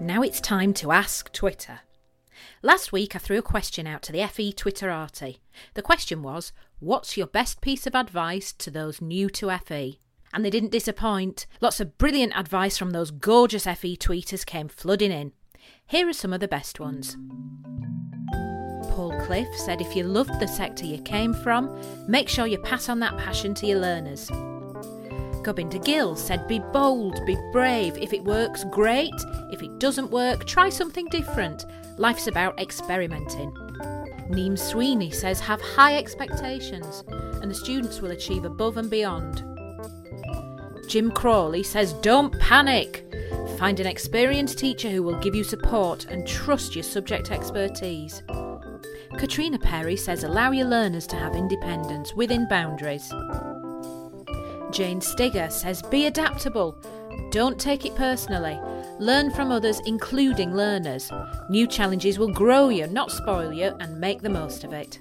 Now 0.00 0.22
it's 0.22 0.40
time 0.40 0.74
to 0.74 0.92
ask 0.92 1.32
Twitter. 1.32 1.80
Last 2.62 2.92
week 2.92 3.16
I 3.16 3.18
threw 3.18 3.38
a 3.38 3.42
question 3.42 3.86
out 3.86 4.02
to 4.02 4.12
the 4.12 4.26
FE 4.26 4.52
Twitterati. 4.52 5.38
The 5.74 5.82
question 5.82 6.22
was, 6.22 6.52
What's 6.80 7.16
your 7.16 7.26
best 7.26 7.60
piece 7.60 7.86
of 7.86 7.94
advice 7.94 8.52
to 8.52 8.70
those 8.70 9.00
new 9.00 9.30
to 9.30 9.56
FE? 9.58 10.00
And 10.34 10.44
they 10.44 10.50
didn't 10.50 10.72
disappoint. 10.72 11.46
Lots 11.60 11.80
of 11.80 11.98
brilliant 11.98 12.36
advice 12.36 12.76
from 12.76 12.90
those 12.90 13.10
gorgeous 13.10 13.64
FE 13.64 13.96
tweeters 13.96 14.44
came 14.44 14.68
flooding 14.68 15.12
in. 15.12 15.32
Here 15.86 16.08
are 16.08 16.12
some 16.12 16.32
of 16.32 16.40
the 16.40 16.48
best 16.48 16.78
ones. 16.78 17.16
Paul 18.90 19.18
Cliff 19.22 19.48
said 19.56 19.80
if 19.80 19.96
you 19.96 20.04
loved 20.04 20.38
the 20.40 20.46
sector 20.46 20.84
you 20.84 21.00
came 21.02 21.34
from, 21.34 21.80
make 22.06 22.28
sure 22.28 22.46
you 22.46 22.58
pass 22.58 22.88
on 22.88 23.00
that 23.00 23.16
passion 23.16 23.54
to 23.54 23.66
your 23.66 23.80
learners. 23.80 24.30
Gobinder 25.42 25.84
Gill 25.84 26.14
said, 26.14 26.46
Be 26.46 26.60
bold, 26.72 27.24
be 27.26 27.36
brave. 27.52 27.96
If 27.98 28.12
it 28.12 28.24
works, 28.24 28.64
great. 28.70 29.14
If 29.50 29.62
it 29.62 29.78
doesn't 29.78 30.10
work, 30.10 30.46
try 30.46 30.68
something 30.68 31.06
different. 31.06 31.64
Life's 31.98 32.26
about 32.26 32.58
experimenting. 32.60 33.52
Neem 34.28 34.56
Sweeney 34.56 35.10
says, 35.10 35.40
Have 35.40 35.60
high 35.60 35.96
expectations, 35.96 37.04
and 37.42 37.50
the 37.50 37.54
students 37.54 38.00
will 38.00 38.12
achieve 38.12 38.44
above 38.44 38.76
and 38.76 38.88
beyond. 38.88 39.44
Jim 40.88 41.10
Crawley 41.10 41.62
says, 41.62 41.92
Don't 41.94 42.38
panic. 42.38 43.04
Find 43.58 43.78
an 43.80 43.86
experienced 43.86 44.58
teacher 44.58 44.90
who 44.90 45.02
will 45.02 45.18
give 45.20 45.34
you 45.34 45.44
support 45.44 46.06
and 46.06 46.26
trust 46.26 46.74
your 46.74 46.82
subject 46.82 47.30
expertise. 47.30 48.22
Katrina 49.18 49.58
Perry 49.58 49.96
says, 49.96 50.24
Allow 50.24 50.52
your 50.52 50.66
learners 50.66 51.06
to 51.08 51.16
have 51.16 51.34
independence 51.34 52.14
within 52.14 52.48
boundaries. 52.48 53.12
Jane 54.72 55.00
Stigger 55.00 55.52
says, 55.52 55.82
Be 55.82 56.06
adaptable. 56.06 56.76
Don't 57.30 57.60
take 57.60 57.84
it 57.84 57.94
personally. 57.94 58.58
Learn 58.98 59.30
from 59.30 59.50
others, 59.50 59.80
including 59.84 60.54
learners. 60.54 61.10
New 61.50 61.66
challenges 61.66 62.18
will 62.18 62.32
grow 62.32 62.70
you, 62.70 62.86
not 62.86 63.12
spoil 63.12 63.52
you, 63.52 63.76
and 63.80 64.00
make 64.00 64.22
the 64.22 64.30
most 64.30 64.64
of 64.64 64.72
it. 64.72 64.98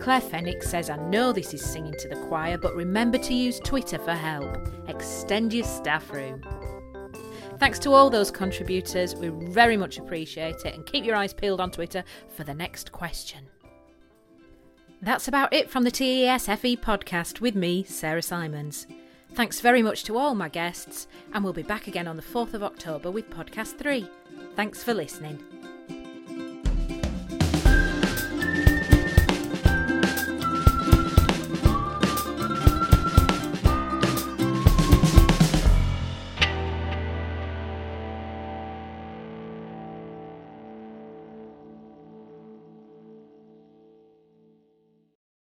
Claire 0.00 0.20
Fenwick 0.20 0.62
says, 0.62 0.90
I 0.90 0.96
know 0.96 1.32
this 1.32 1.54
is 1.54 1.64
singing 1.64 1.94
to 1.98 2.08
the 2.08 2.26
choir, 2.28 2.58
but 2.58 2.76
remember 2.76 3.16
to 3.16 3.32
use 3.32 3.58
Twitter 3.58 3.98
for 3.98 4.12
help. 4.12 4.68
Extend 4.86 5.54
your 5.54 5.64
staff 5.64 6.12
room. 6.12 6.42
Thanks 7.58 7.78
to 7.80 7.92
all 7.92 8.10
those 8.10 8.30
contributors, 8.30 9.14
we 9.14 9.28
very 9.28 9.78
much 9.78 9.96
appreciate 9.96 10.56
it, 10.66 10.74
and 10.74 10.84
keep 10.84 11.06
your 11.06 11.16
eyes 11.16 11.32
peeled 11.32 11.60
on 11.60 11.70
Twitter 11.70 12.04
for 12.28 12.44
the 12.44 12.52
next 12.52 12.92
question. 12.92 13.46
That's 15.02 15.28
about 15.28 15.52
it 15.52 15.70
from 15.70 15.84
the 15.84 15.90
TES 15.90 16.46
FE 16.46 16.76
podcast 16.76 17.40
with 17.40 17.54
me, 17.54 17.84
Sarah 17.84 18.22
Simons. 18.22 18.86
Thanks 19.32 19.60
very 19.60 19.82
much 19.82 20.04
to 20.04 20.16
all 20.16 20.34
my 20.34 20.48
guests, 20.48 21.08
and 21.32 21.42
we'll 21.42 21.52
be 21.52 21.62
back 21.62 21.86
again 21.86 22.06
on 22.06 22.16
the 22.16 22.22
4th 22.22 22.54
of 22.54 22.62
October 22.62 23.10
with 23.10 23.28
podcast 23.30 23.76
3. 23.78 24.08
Thanks 24.54 24.82
for 24.82 24.94
listening. 24.94 25.42